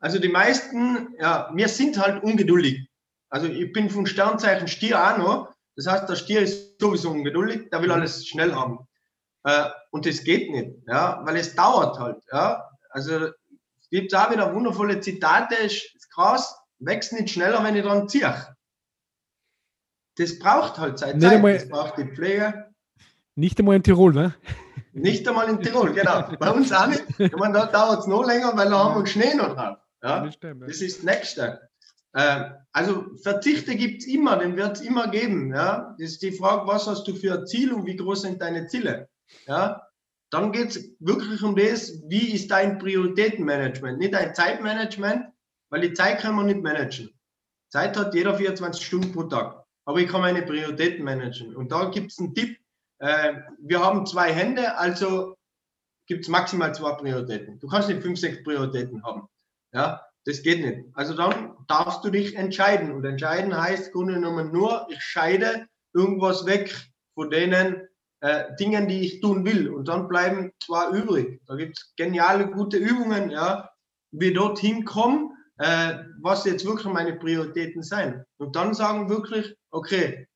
Also 0.00 0.18
die 0.18 0.28
meisten, 0.28 1.14
ja, 1.20 1.50
wir 1.54 1.68
sind 1.68 1.98
halt 1.98 2.24
ungeduldig. 2.24 2.88
Also 3.28 3.46
ich 3.46 3.72
bin 3.72 3.90
von 3.90 4.06
Sternzeichen 4.06 4.66
Stier 4.66 5.00
auch 5.00 5.18
noch. 5.18 5.54
Das 5.76 5.86
heißt, 5.86 6.08
der 6.08 6.16
Stier 6.16 6.40
ist 6.40 6.80
sowieso 6.80 7.10
ungeduldig, 7.10 7.70
der 7.70 7.82
will 7.82 7.92
alles 7.92 8.26
schnell 8.26 8.54
haben. 8.54 8.80
Äh, 9.44 9.66
und 9.90 10.06
das 10.06 10.24
geht 10.24 10.50
nicht, 10.50 10.72
ja, 10.88 11.20
weil 11.24 11.36
es 11.36 11.54
dauert 11.54 11.98
halt. 11.98 12.22
Ja. 12.32 12.68
Also 12.90 13.28
gibt 13.90 14.12
es 14.12 14.18
auch 14.18 14.30
wieder 14.30 14.52
wundervolle 14.54 15.00
Zitate, 15.00 15.54
das 15.62 16.08
Gras 16.10 16.56
wächst 16.78 17.12
nicht 17.12 17.30
schneller, 17.30 17.62
wenn 17.62 17.76
ich 17.76 17.84
dran 17.84 18.08
ziehe. 18.08 18.55
Das 20.16 20.38
braucht 20.38 20.78
halt 20.78 20.98
Zeit, 20.98 21.20
Zeit. 21.20 21.32
Einmal, 21.32 21.54
das 21.54 21.68
braucht 21.68 21.98
die 21.98 22.04
Pflege. 22.04 22.66
Nicht 23.34 23.58
einmal 23.58 23.76
in 23.76 23.82
Tirol, 23.82 24.14
ne? 24.14 24.34
Nicht 24.92 25.28
einmal 25.28 25.48
in 25.50 25.60
Tirol, 25.60 25.92
genau. 25.92 26.26
Bei 26.38 26.50
uns 26.50 26.72
auch 26.72 26.86
nicht. 26.86 27.04
Ich 27.18 27.36
meine, 27.36 27.52
da 27.52 27.66
dauert 27.66 28.00
es 28.00 28.06
noch 28.06 28.26
länger, 28.26 28.56
weil 28.56 28.70
da 28.70 28.84
haben 28.84 29.02
wir 29.02 29.06
Schnee 29.06 29.34
noch 29.34 29.54
drauf. 29.54 29.76
Ja? 30.02 30.20
Das, 30.24 30.38
das 30.40 30.80
ist 30.80 30.98
das 30.98 31.04
Nächste. 31.04 31.68
Äh, 32.14 32.44
also 32.72 33.04
Verzichte 33.22 33.76
gibt 33.76 34.02
es 34.02 34.08
immer, 34.08 34.38
den 34.38 34.56
wird 34.56 34.76
es 34.76 34.80
immer 34.80 35.08
geben. 35.08 35.52
Ja? 35.54 35.94
Das 35.98 36.12
ist 36.12 36.22
die 36.22 36.32
Frage, 36.32 36.66
was 36.66 36.86
hast 36.86 37.06
du 37.06 37.14
für 37.14 37.34
ein 37.34 37.46
Ziel 37.46 37.74
und 37.74 37.84
wie 37.84 37.96
groß 37.96 38.22
sind 38.22 38.40
deine 38.40 38.68
Ziele? 38.68 39.10
Ja? 39.46 39.82
Dann 40.30 40.50
geht 40.50 40.70
es 40.70 40.96
wirklich 40.98 41.42
um 41.42 41.54
das, 41.56 41.92
wie 42.08 42.32
ist 42.32 42.50
dein 42.50 42.78
Prioritätenmanagement, 42.78 43.98
nicht 43.98 44.14
dein 44.14 44.34
Zeitmanagement, 44.34 45.26
weil 45.68 45.82
die 45.82 45.92
Zeit 45.92 46.20
kann 46.20 46.34
man 46.34 46.46
nicht 46.46 46.62
managen. 46.62 47.10
Zeit 47.68 47.96
hat 47.96 48.14
jeder 48.14 48.34
24 48.34 48.84
Stunden 48.84 49.12
pro 49.12 49.24
Tag, 49.24 49.65
aber 49.86 50.00
ich 50.00 50.08
kann 50.08 50.20
meine 50.20 50.42
Prioritäten 50.42 51.04
managen. 51.04 51.56
Und 51.56 51.72
da 51.72 51.86
gibt 51.90 52.12
es 52.12 52.18
einen 52.18 52.34
Tipp, 52.34 52.58
äh, 52.98 53.34
wir 53.60 53.80
haben 53.80 54.04
zwei 54.04 54.32
Hände, 54.32 54.76
also 54.76 55.36
gibt 56.06 56.24
es 56.24 56.28
maximal 56.28 56.74
zwei 56.74 56.92
Prioritäten. 56.92 57.58
Du 57.60 57.68
kannst 57.68 57.88
nicht 57.88 58.02
fünf, 58.02 58.18
sechs 58.18 58.42
Prioritäten 58.42 59.02
haben. 59.04 59.28
Ja, 59.72 60.02
das 60.24 60.42
geht 60.42 60.64
nicht. 60.64 60.88
Also 60.94 61.14
dann 61.14 61.56
darfst 61.68 62.04
du 62.04 62.10
dich 62.10 62.36
entscheiden. 62.36 62.92
Und 62.92 63.04
entscheiden 63.04 63.56
heißt 63.56 63.88
im 63.88 63.92
Grunde 63.92 64.14
genommen 64.14 64.52
nur, 64.52 64.86
ich 64.90 65.02
scheide 65.02 65.66
irgendwas 65.94 66.46
weg 66.46 66.74
von 67.14 67.30
denen, 67.30 67.88
äh, 68.20 68.54
Dingen, 68.58 68.88
die 68.88 69.00
ich 69.00 69.20
tun 69.20 69.44
will. 69.44 69.68
Und 69.68 69.88
dann 69.88 70.08
bleiben 70.08 70.52
zwei 70.62 70.90
übrig. 70.90 71.40
Da 71.46 71.56
gibt 71.56 71.78
es 71.78 71.94
geniale, 71.96 72.50
gute 72.50 72.76
Übungen, 72.76 73.30
ja, 73.30 73.70
wie 74.10 74.32
dorthin 74.32 74.84
kommen, 74.84 75.35
äh, 75.58 75.98
was 76.20 76.44
jetzt 76.44 76.64
wirklich 76.66 76.86
meine 76.92 77.14
Prioritäten 77.14 77.82
sein. 77.82 78.24
Und 78.38 78.56
dann 78.56 78.74
sagen 78.74 79.08
wirklich, 79.08 79.56
okay, 79.70 80.28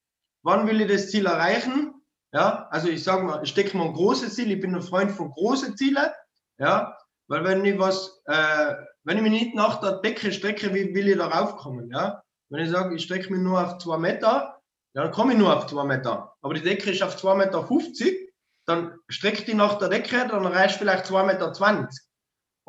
wann 0.43 0.67
will 0.67 0.81
ich 0.81 0.89
das 0.89 1.11
Ziel 1.11 1.27
erreichen? 1.27 1.95
Ja, 2.33 2.69
also 2.71 2.89
ich 2.89 3.03
sage 3.03 3.25
mal, 3.25 3.43
ich 3.43 3.51
stecke 3.51 3.77
mal 3.77 3.87
ein 3.87 3.95
großes 3.95 4.35
Ziel, 4.35 4.53
ich 4.53 4.61
bin 4.61 4.75
ein 4.75 4.83
Freund 4.83 5.11
von 5.11 5.31
großen 5.33 5.77
Zielen, 5.77 6.11
ja, 6.59 6.97
weil 7.27 7.45
wenn 7.45 7.65
ich 7.65 7.79
was, 7.79 8.23
äh, 8.27 8.75
wenn 9.03 9.17
ich 9.17 9.23
mich 9.23 9.33
nicht 9.33 9.55
nach 9.55 9.81
der 9.81 9.99
Decke 10.01 10.33
strecke, 10.33 10.73
wie 10.73 10.95
will 10.95 11.09
ich 11.09 11.19
darauf 11.19 11.57
kommen, 11.57 11.91
ja? 11.91 12.23
Wenn 12.49 12.65
ich 12.65 12.71
sage, 12.71 12.95
ich 12.95 13.05
strecke 13.05 13.33
mich 13.33 13.41
nur 13.41 13.61
auf 13.61 13.79
zwei 13.79 13.99
Meter, 13.99 14.61
dann 14.95 15.11
komme 15.11 15.33
ich 15.33 15.39
nur 15.39 15.57
auf 15.57 15.67
2 15.67 15.85
Meter. 15.85 16.35
Aber 16.43 16.55
die 16.55 16.63
Decke 16.63 16.91
ist 16.91 17.03
auf 17.03 17.17
2,50 17.17 17.35
Meter, 17.37 18.27
dann 18.67 18.99
streckt 19.09 19.49
die 19.49 19.55
nach 19.55 19.79
der 19.79 19.89
Decke, 19.89 20.27
dann 20.29 20.47
reicht 20.47 20.77
vielleicht 20.77 21.07
2,20 21.07 21.27
Meter. 21.27 21.89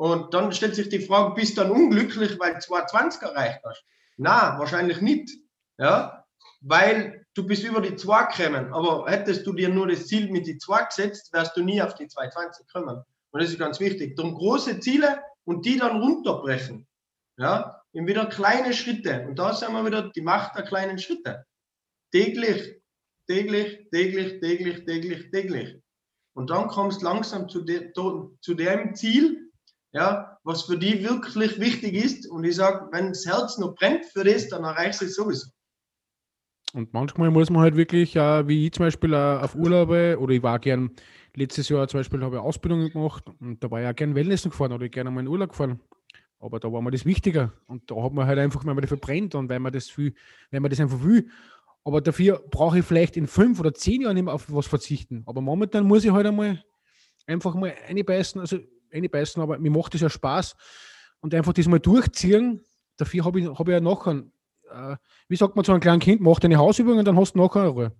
Und 0.02 0.34
dann 0.34 0.50
stellt 0.50 0.74
sich 0.74 0.88
die 0.88 0.98
Frage, 0.98 1.32
bist 1.36 1.56
du 1.56 1.60
dann 1.60 1.70
unglücklich, 1.70 2.36
weil 2.40 2.56
2,20 2.56 3.22
erreicht 3.22 3.60
hast? 3.64 3.84
Na, 4.16 4.58
wahrscheinlich 4.58 5.00
nicht. 5.00 5.30
Ja, 5.78 6.24
weil 6.60 7.24
du 7.34 7.46
bist 7.46 7.62
über 7.62 7.80
die 7.80 7.94
2 7.94 8.24
gekommen. 8.24 8.74
Aber 8.74 9.08
hättest 9.08 9.46
du 9.46 9.52
dir 9.52 9.68
nur 9.68 9.86
das 9.86 10.08
Ziel 10.08 10.28
mit 10.28 10.48
die 10.48 10.58
2 10.58 10.86
gesetzt, 10.86 11.32
wärst 11.32 11.56
du 11.56 11.62
nie 11.62 11.80
auf 11.80 11.94
die 11.94 12.06
2,20 12.06 12.66
gekommen. 12.66 13.04
Und 13.30 13.40
das 13.40 13.50
ist 13.50 13.60
ganz 13.60 13.78
wichtig. 13.78 14.16
Darum 14.16 14.34
große 14.34 14.80
Ziele 14.80 15.22
und 15.44 15.64
die 15.66 15.78
dann 15.78 16.00
runterbrechen. 16.00 16.88
Ja, 17.36 17.80
in 17.92 18.04
wieder 18.08 18.26
kleine 18.26 18.72
Schritte. 18.72 19.24
Und 19.28 19.38
da 19.38 19.54
sind 19.54 19.72
wir 19.72 19.86
wieder 19.86 20.10
die 20.10 20.20
Macht 20.20 20.56
der 20.56 20.64
kleinen 20.64 20.98
Schritte 20.98 21.46
täglich, 22.10 22.74
täglich, 23.28 23.88
täglich, 23.92 24.40
täglich, 24.40 24.84
täglich, 24.84 25.30
täglich. 25.30 25.80
Und 26.34 26.50
dann 26.50 26.66
kommst 26.66 27.02
du 27.02 27.04
langsam 27.04 27.48
zu, 27.48 27.60
de, 27.60 27.92
zu 27.92 28.54
dem 28.54 28.96
Ziel, 28.96 29.51
ja, 29.92 30.38
was 30.44 30.62
für 30.62 30.78
die 30.78 31.02
wirklich 31.04 31.60
wichtig 31.60 31.94
ist. 31.94 32.26
Und 32.26 32.44
ich 32.44 32.56
sage, 32.56 32.88
wenn 32.92 33.08
das 33.08 33.26
Herz 33.26 33.58
noch 33.58 33.74
brennt 33.74 34.04
für 34.06 34.24
das, 34.24 34.48
dann 34.48 34.64
erreichst 34.64 35.00
du 35.00 35.04
es 35.04 35.14
sowieso. 35.14 35.48
Und 36.74 36.92
manchmal 36.94 37.30
muss 37.30 37.50
man 37.50 37.62
halt 37.62 37.76
wirklich, 37.76 38.16
äh, 38.16 38.48
wie 38.48 38.66
ich 38.66 38.72
zum 38.72 38.86
Beispiel 38.86 39.12
äh, 39.12 39.16
auf 39.16 39.54
Urlaube 39.54 40.16
oder 40.18 40.32
ich 40.32 40.42
war 40.42 40.58
gern, 40.58 40.90
letztes 41.34 41.68
Jahr 41.68 41.86
zum 41.88 42.00
Beispiel 42.00 42.22
habe 42.22 42.36
ich 42.36 42.42
Ausbildung 42.42 42.88
gemacht 42.88 43.24
und 43.40 43.62
da 43.62 43.70
war 43.70 43.82
ich 43.82 43.88
auch 43.88 43.94
gern 43.94 44.14
Wellness 44.14 44.44
gefahren 44.44 44.72
oder 44.72 44.88
gerne 44.88 45.10
mal 45.10 45.20
in 45.20 45.28
Urlaub 45.28 45.50
gefahren. 45.50 45.80
Aber 46.38 46.58
da 46.58 46.72
war 46.72 46.80
mir 46.80 46.90
das 46.90 47.04
wichtiger. 47.04 47.52
Und 47.66 47.90
da 47.90 48.02
hat 48.02 48.12
man 48.12 48.26
halt 48.26 48.38
einfach, 48.38 48.64
wenn 48.64 48.74
man 48.74 48.80
das 48.80 48.88
verbrennt 48.88 49.34
und 49.34 49.48
weil 49.48 49.60
man 49.60 49.72
das 49.72 49.90
viel, 49.90 50.14
wenn 50.50 50.62
man 50.62 50.70
das 50.70 50.80
einfach 50.80 51.02
will, 51.02 51.28
aber 51.84 52.00
dafür 52.00 52.42
brauche 52.50 52.78
ich 52.78 52.84
vielleicht 52.84 53.16
in 53.16 53.26
fünf 53.26 53.60
oder 53.60 53.74
zehn 53.74 54.02
Jahren 54.02 54.22
mehr 54.24 54.32
auf 54.32 54.52
was 54.52 54.66
verzichten. 54.66 55.24
Aber 55.26 55.40
momentan 55.40 55.84
muss 55.84 56.04
ich 56.04 56.12
halt 56.12 56.26
einmal 56.26 56.64
einfach 57.26 57.54
mal 57.54 57.74
einbeißen, 57.88 58.40
also 58.40 58.58
einbeißen, 58.92 59.42
aber 59.42 59.58
mir 59.58 59.70
macht 59.70 59.94
das 59.94 60.00
ja 60.00 60.10
Spaß 60.10 60.54
und 61.20 61.34
einfach 61.34 61.52
das 61.52 61.66
mal 61.66 61.80
durchziehen. 61.80 62.64
Dafür 62.96 63.24
habe 63.24 63.40
ich, 63.40 63.46
hab 63.46 63.66
ich 63.66 63.72
ja 63.72 63.80
nachher, 63.80 64.24
äh, 64.70 64.96
wie 65.28 65.36
sagt 65.36 65.56
man 65.56 65.64
zu 65.64 65.72
einem 65.72 65.80
kleinen 65.80 66.00
Kind, 66.00 66.20
mach 66.20 66.40
deine 66.40 66.58
Hausübungen, 66.58 67.04
dann 67.04 67.18
hast 67.18 67.34
du 67.34 67.38
nachher 67.38 67.68
Ruhe. 67.68 67.92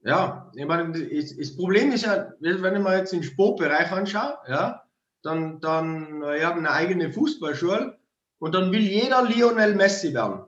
Ja, 0.00 0.50
ich 0.54 0.66
meine, 0.66 0.92
das, 0.92 1.56
Problem 1.56 1.90
ist 1.90 2.04
ja, 2.04 2.32
wenn 2.38 2.76
ich 2.76 2.80
mal 2.80 2.98
jetzt 2.98 3.12
den 3.12 3.24
Sportbereich 3.24 3.90
anschaue, 3.90 4.38
ja, 4.46 4.82
dann, 5.22 5.60
dann, 5.60 6.22
ich 6.36 6.44
habe 6.44 6.58
eine 6.58 6.70
eigene 6.70 7.12
Fußballschule 7.12 7.98
und 8.38 8.54
dann 8.54 8.70
will 8.70 8.82
jeder 8.82 9.22
Lionel 9.24 9.74
Messi 9.74 10.14
werden 10.14 10.44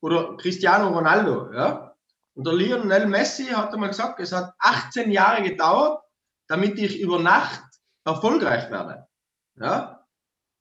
oder 0.00 0.36
Cristiano 0.36 0.88
Ronaldo. 0.88 1.52
Ja? 1.52 1.94
Und 2.34 2.46
der 2.46 2.54
Lionel 2.54 3.06
Messi 3.06 3.46
hat 3.46 3.72
einmal 3.72 3.88
gesagt, 3.88 4.20
es 4.20 4.32
hat 4.32 4.54
18 4.58 5.10
Jahre 5.10 5.42
gedauert, 5.42 6.02
damit 6.48 6.78
ich 6.78 7.00
über 7.00 7.18
Nacht 7.18 7.65
erfolgreich 8.06 8.70
werde. 8.70 9.06
Ja? 9.56 10.06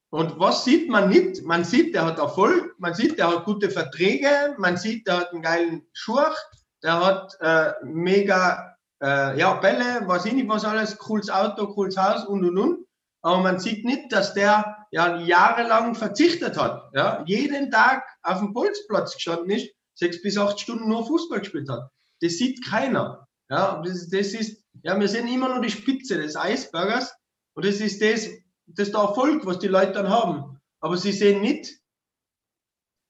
Und 0.10 0.40
was 0.40 0.64
sieht 0.64 0.90
man 0.90 1.10
nicht? 1.10 1.44
Man 1.44 1.64
sieht, 1.64 1.94
der 1.94 2.06
hat 2.06 2.20
Erfolg, 2.20 2.76
man 2.80 2.94
sieht, 2.94 3.18
der 3.20 3.30
hat 3.30 3.46
gute 3.46 3.70
Verträge, 3.70 4.56
man 4.58 4.78
sieht, 4.78 5.08
der 5.08 5.20
hat 5.20 5.32
einen 5.32 5.42
geilen 5.42 5.88
Schurch, 5.94 6.38
der 6.84 7.06
hat 7.06 7.38
äh, 7.42 7.74
mega 7.84 8.76
äh, 9.04 9.38
ja, 9.38 9.56
Bälle, 9.56 10.04
was 10.06 10.26
ich 10.26 10.34
nicht 10.34 10.48
was 10.48 10.64
alles, 10.64 10.98
cooles 10.98 11.30
Auto, 11.30 11.68
cooles 11.68 11.98
Haus 11.98 12.26
und 12.26 12.46
und 12.46 12.58
und. 12.58 12.86
aber 13.22 13.40
man 13.40 13.60
sieht 13.60 13.84
nicht, 13.84 14.12
dass 14.12 14.34
der 14.34 14.88
ja 14.92 15.18
jahrelang 15.18 15.96
verzichtet 15.96 16.58
hat. 16.58 16.92
Ja? 16.94 17.24
Jeden 17.26 17.70
Tag 17.72 18.04
auf 18.24 18.40
dem 18.40 18.54
Bolzplatz 18.54 19.16
gestanden 19.16 19.50
ist, 19.50 19.70
sechs 19.96 20.22
bis 20.22 20.38
acht 20.38 20.60
Stunden 20.60 20.88
nur 20.88 21.06
Fußball 21.06 21.40
gespielt 21.40 21.70
hat. 21.70 21.90
Das 22.22 22.34
sieht 22.34 22.66
keiner. 22.66 23.28
Ja, 23.50 23.82
das, 23.86 24.10
das 24.10 24.28
ist, 24.34 24.64
ja, 24.82 25.00
wir 25.00 25.08
sehen 25.08 25.28
immer 25.28 25.50
nur 25.50 25.62
die 25.62 25.70
Spitze 25.70 26.18
des 26.18 26.36
Eisbergers 26.36 27.14
und 27.56 27.66
das 27.66 27.80
ist 27.80 28.02
das, 28.02 28.30
das 28.68 28.92
der 28.92 29.00
Erfolg, 29.00 29.46
was 29.46 29.60
die 29.60 29.68
Leute 29.68 29.94
dann 29.94 30.10
haben. 30.10 30.60
Aber 30.80 30.98
sie 30.98 31.12
sehen 31.12 31.42
nicht, 31.42 31.80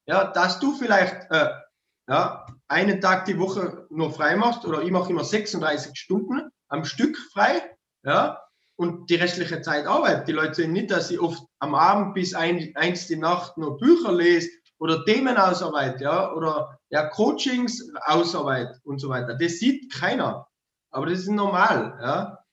ja, 0.08 0.32
dass 0.32 0.60
du 0.60 0.76
vielleicht 0.76 1.30
äh, 1.32 1.50
ja, 2.08 2.46
einen 2.68 3.02
Tag 3.02 3.26
die 3.26 3.40
Woche 3.40 3.88
nur 3.90 4.14
frei 4.14 4.36
machst 4.36 4.66
oder 4.66 4.82
ich 4.84 4.92
mache 4.92 5.10
immer 5.10 5.24
36 5.24 5.98
Stunden 5.98 6.52
am 6.68 6.86
Stück 6.86 7.18
frei, 7.34 7.76
ja, 8.04 8.42
und 8.76 9.10
die 9.10 9.16
restliche 9.16 9.62
Zeit 9.62 9.88
arbeite. 9.88 10.26
Die 10.26 10.34
Leute 10.34 10.56
sehen 10.56 10.74
nicht, 10.74 10.92
dass 10.92 11.10
ich 11.10 11.20
oft 11.20 11.44
am 11.60 11.74
Abend 11.76 12.14
bis 12.14 12.36
ein, 12.36 12.72
eins 12.76 13.08
die 13.08 13.16
Nacht 13.16 13.58
nur 13.58 13.78
Bücher 13.78 14.12
lese 14.12 14.50
oder 14.78 15.06
Themen 15.06 15.38
ausarbeite, 15.38 16.04
ja, 16.04 16.32
oder 16.34 16.78
ja, 16.90 17.08
Coachings 17.08 17.92
ausarbeite 18.02 18.80
und 18.84 19.00
so 19.00 19.10
weiter. 19.10 19.36
Das 19.36 19.54
sieht 19.54 19.92
keiner. 19.92 20.48
Aber 20.92 21.08
das 21.08 21.20
ist 21.20 21.30
normal, 21.30 21.98
ja. 22.02 22.45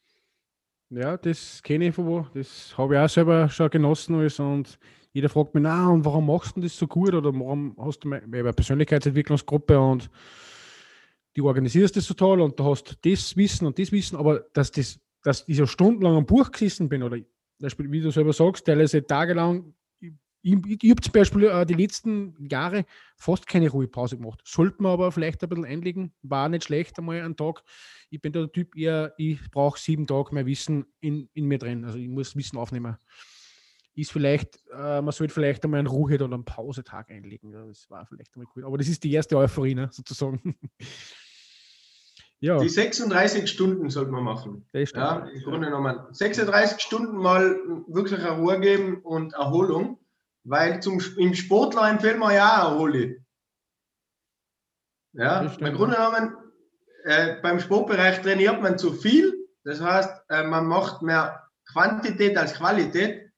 Ja, 0.95 1.17
das 1.17 1.63
kenne 1.63 1.89
ich 1.89 1.95
von 1.95 2.07
wo. 2.07 2.27
Das 2.35 2.77
habe 2.77 2.95
ich 2.95 3.01
auch 3.01 3.09
selber 3.09 3.49
schon 3.49 3.71
genossen. 3.71 4.15
Und 4.15 4.79
jeder 5.15 5.31
fragt 5.31 5.55
mich, 5.55 5.63
na, 5.63 5.89
und 5.89 6.05
warum 6.05 6.27
machst 6.27 6.57
du 6.57 6.61
das 6.61 6.77
so 6.77 6.87
gut? 6.87 7.15
Oder 7.15 7.33
warum 7.33 7.75
hast 7.79 8.01
du 8.01 8.13
eine 8.13 8.53
Persönlichkeitsentwicklungsgruppe 8.53 9.81
und 9.81 10.11
die 11.35 11.41
organisierst 11.41 11.97
das 11.97 12.05
so 12.05 12.13
toll 12.13 12.43
und 12.43 12.61
du 12.61 12.65
hast 12.65 12.99
das 13.07 13.35
Wissen 13.39 13.67
und 13.67 13.79
das 13.79 13.91
Wissen, 13.91 14.17
aber 14.17 14.41
dass, 14.53 14.71
das, 14.71 15.01
dass 15.23 15.45
ich 15.47 15.57
so 15.57 15.65
stundenlang 15.65 16.17
am 16.17 16.27
Buch 16.27 16.51
gesessen 16.53 16.91
bin 16.91 17.03
oder 17.03 17.17
wie 17.59 18.01
du 18.03 18.11
selber 18.11 18.35
sagst, 18.35 18.67
teilweise 18.67 19.07
tagelang 19.07 19.73
ich, 20.43 20.83
ich, 20.83 20.91
habe 20.91 21.01
zum 21.01 21.13
Beispiel 21.13 21.45
äh, 21.45 21.65
die 21.65 21.75
letzten 21.75 22.35
Jahre 22.49 22.85
fast 23.17 23.47
keine 23.47 23.71
Ruhepause 23.71 24.17
gemacht. 24.19 24.41
Sollte 24.45 24.83
man 24.83 24.93
aber 24.93 25.13
vielleicht 25.13 25.43
ein 25.43 25.49
bisschen 25.49 25.65
einlegen. 25.65 26.13
War 26.23 26.49
nicht 26.49 26.65
schlecht 26.65 26.99
einmal 26.99 27.21
einen 27.21 27.37
Tag. 27.37 27.63
Ich 28.11 28.21
bin 28.21 28.33
der 28.33 28.51
Typ 28.51 28.77
eher, 28.77 29.15
ich 29.17 29.39
brauche 29.53 29.79
sieben 29.79 30.07
Tage 30.07 30.35
mehr 30.35 30.45
Wissen 30.45 30.85
in, 31.01 31.29
in 31.35 31.47
mir 31.47 31.59
drin. 31.59 31.85
Also 31.85 31.97
ich 31.99 32.09
muss 32.09 32.35
Wissen 32.35 32.59
aufnehmen. 32.59 32.97
Ist 33.95 34.11
vielleicht, 34.11 34.59
äh, 34.73 35.01
man 35.01 35.13
sollte 35.13 35.33
vielleicht 35.33 35.63
einmal 35.65 35.79
einen 35.79 35.87
Ruhe- 35.87 36.15
oder 36.15 36.25
einen 36.25 36.45
Pausetag 36.45 37.11
einlegen. 37.11 37.53
Das 37.53 37.89
war 37.89 38.05
vielleicht 38.07 38.35
einmal 38.35 38.51
gut. 38.53 38.65
Aber 38.65 38.79
das 38.79 38.89
ist 38.89 39.05
die 39.05 39.13
erste 39.13 39.37
Euphorie, 39.37 39.77
ne, 39.77 39.91
sozusagen. 39.93 40.57
ja. 42.41 42.59
Die 42.59 42.69
36 42.69 43.49
Stunden 43.49 43.91
sollte 43.91 44.11
man 44.11 44.25
machen. 44.25 44.67
Ja, 44.73 45.19
im 45.27 45.43
Grunde 45.43 45.67
genommen. 45.67 46.01
36 46.11 46.81
Stunden 46.81 47.17
mal 47.17 47.55
wirklich 47.87 48.19
eine 48.19 48.39
Ruhe 48.39 48.59
geben 48.59 49.03
und 49.03 49.35
Erholung. 49.35 49.99
Weil 50.45 50.83
zum, 50.83 51.01
im 51.19 51.35
Sportler 51.35 51.89
empfehlen 51.89 52.19
wir 52.19 52.33
ja 52.33 52.65
auch 52.65 52.73
Erholung. 52.73 53.25
Ja, 55.13 55.41
im 55.41 55.75
Grunde 55.75 55.97
genommen, 55.97 56.37
äh, 57.05 57.37
beim 57.43 57.61
Sportbereich 57.61 58.23
trainiert 58.23 58.63
man 58.63 58.79
zu 58.79 58.93
viel. 58.93 59.47
Das 59.65 59.81
heißt, 59.81 60.11
äh, 60.31 60.45
man 60.45 60.67
macht 60.67 61.03
mehr 61.03 61.49
Quantität 61.71 62.37
als 62.37 62.55
Qualität. 62.55 63.31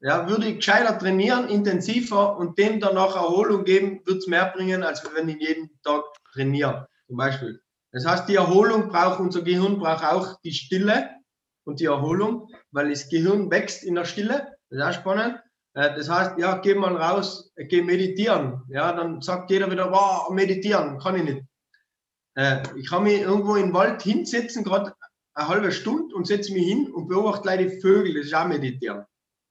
Ja, 0.00 0.28
würde 0.28 0.46
ich 0.46 0.56
gescheiter 0.56 0.98
trainieren, 0.98 1.48
intensiver 1.48 2.36
und 2.36 2.58
dem 2.58 2.80
danach 2.80 3.16
Erholung 3.16 3.64
geben, 3.64 4.02
wird 4.04 4.18
es 4.18 4.26
mehr 4.26 4.52
bringen, 4.54 4.82
als 4.82 5.02
wenn 5.14 5.28
ich 5.28 5.40
jeden 5.40 5.70
Tag 5.82 6.04
trainiere, 6.32 6.88
zum 7.06 7.16
Beispiel. 7.16 7.62
Das 7.92 8.06
heißt, 8.06 8.28
die 8.28 8.34
Erholung 8.34 8.88
braucht, 8.88 9.20
unser 9.20 9.42
Gehirn 9.42 9.78
braucht 9.78 10.04
auch 10.04 10.38
die 10.42 10.52
Stille 10.52 11.10
und 11.64 11.80
die 11.80 11.86
Erholung, 11.86 12.50
weil 12.70 12.90
das 12.90 13.08
Gehirn 13.08 13.50
wächst 13.50 13.84
in 13.84 13.94
der 13.94 14.04
Stille. 14.04 14.54
Das 14.68 14.78
ist 14.78 14.84
auch 14.84 15.00
spannend. 15.00 15.40
Äh, 15.76 15.94
das 15.94 16.08
heißt, 16.08 16.38
ja, 16.38 16.56
geh 16.58 16.74
mal 16.74 16.96
raus, 16.96 17.52
geh 17.56 17.82
meditieren. 17.82 18.62
Ja, 18.68 18.92
dann 18.92 19.20
sagt 19.20 19.50
jeder 19.50 19.70
wieder, 19.70 19.92
wow, 19.92 20.30
meditieren, 20.30 20.98
kann 20.98 21.16
ich 21.16 21.22
nicht. 21.22 21.44
Äh, 22.34 22.62
ich 22.76 22.88
kann 22.88 23.04
mich 23.04 23.20
irgendwo 23.20 23.56
im 23.56 23.72
Wald 23.72 24.02
hinsetzen, 24.02 24.64
gerade 24.64 24.94
eine 25.34 25.48
halbe 25.48 25.70
Stunde 25.70 26.14
und 26.14 26.26
setze 26.26 26.52
mich 26.52 26.66
hin 26.66 26.90
und 26.92 27.08
beobachte 27.08 27.46
leider 27.46 27.64
die 27.64 27.80
Vögel, 27.80 28.14
das 28.14 28.26
ist 28.26 28.34
auch 28.34 28.48
meditieren. 28.48 29.04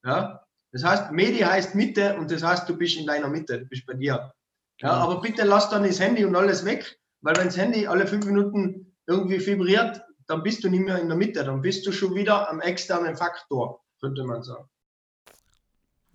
Ja? 0.03 0.43
Das 0.71 0.83
heißt, 0.83 1.11
Medi 1.11 1.39
heißt 1.39 1.75
Mitte 1.75 2.17
und 2.17 2.31
das 2.31 2.43
heißt, 2.43 2.67
du 2.67 2.75
bist 2.75 2.97
in 2.97 3.05
deiner 3.05 3.29
Mitte, 3.29 3.59
du 3.59 3.65
bist 3.65 3.85
bei 3.85 3.93
dir. 3.93 4.33
Ja, 4.81 4.89
genau. 4.89 4.93
aber 4.93 5.21
bitte 5.21 5.45
lass 5.45 5.69
dann 5.69 5.83
das 5.83 5.99
Handy 5.99 6.25
und 6.25 6.35
alles 6.35 6.65
weg, 6.65 6.99
weil 7.21 7.38
wenn 7.38 7.45
das 7.45 7.57
Handy 7.57 7.88
alle 7.88 8.07
fünf 8.07 8.25
Minuten 8.25 8.97
irgendwie 9.07 9.45
vibriert, 9.45 10.01
dann 10.27 10.41
bist 10.41 10.63
du 10.63 10.69
nicht 10.69 10.83
mehr 10.83 10.99
in 10.99 11.07
der 11.07 11.17
Mitte, 11.17 11.43
dann 11.43 11.61
bist 11.61 11.85
du 11.85 11.91
schon 11.91 12.15
wieder 12.15 12.49
am 12.49 12.59
externen 12.59 13.15
Faktor, 13.15 13.85
könnte 14.01 14.23
man 14.25 14.41
sagen. 14.41 14.67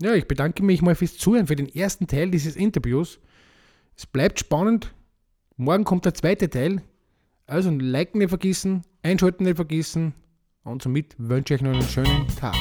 Ja, 0.02 0.14
ich 0.14 0.26
bedanke 0.26 0.62
mich 0.62 0.80
mal 0.80 0.94
fürs 0.94 1.18
Zuhören, 1.18 1.46
für 1.46 1.56
den 1.56 1.68
ersten 1.68 2.06
Teil 2.06 2.30
dieses 2.30 2.56
Interviews. 2.56 3.20
Es 3.96 4.06
bleibt 4.06 4.40
spannend. 4.40 4.94
Morgen 5.56 5.84
kommt 5.84 6.06
der 6.06 6.14
zweite 6.14 6.48
Teil. 6.48 6.80
Also 7.46 7.70
liken 7.70 8.18
nicht 8.18 8.30
vergessen, 8.30 8.82
einschalten 9.02 9.44
nicht 9.44 9.56
vergessen. 9.56 10.14
Und 10.64 10.82
somit 10.82 11.16
wünsche 11.18 11.54
ich 11.54 11.60
euch 11.60 11.66
noch 11.66 11.74
einen 11.74 11.82
schönen 11.82 12.26
Tag. 12.28 12.54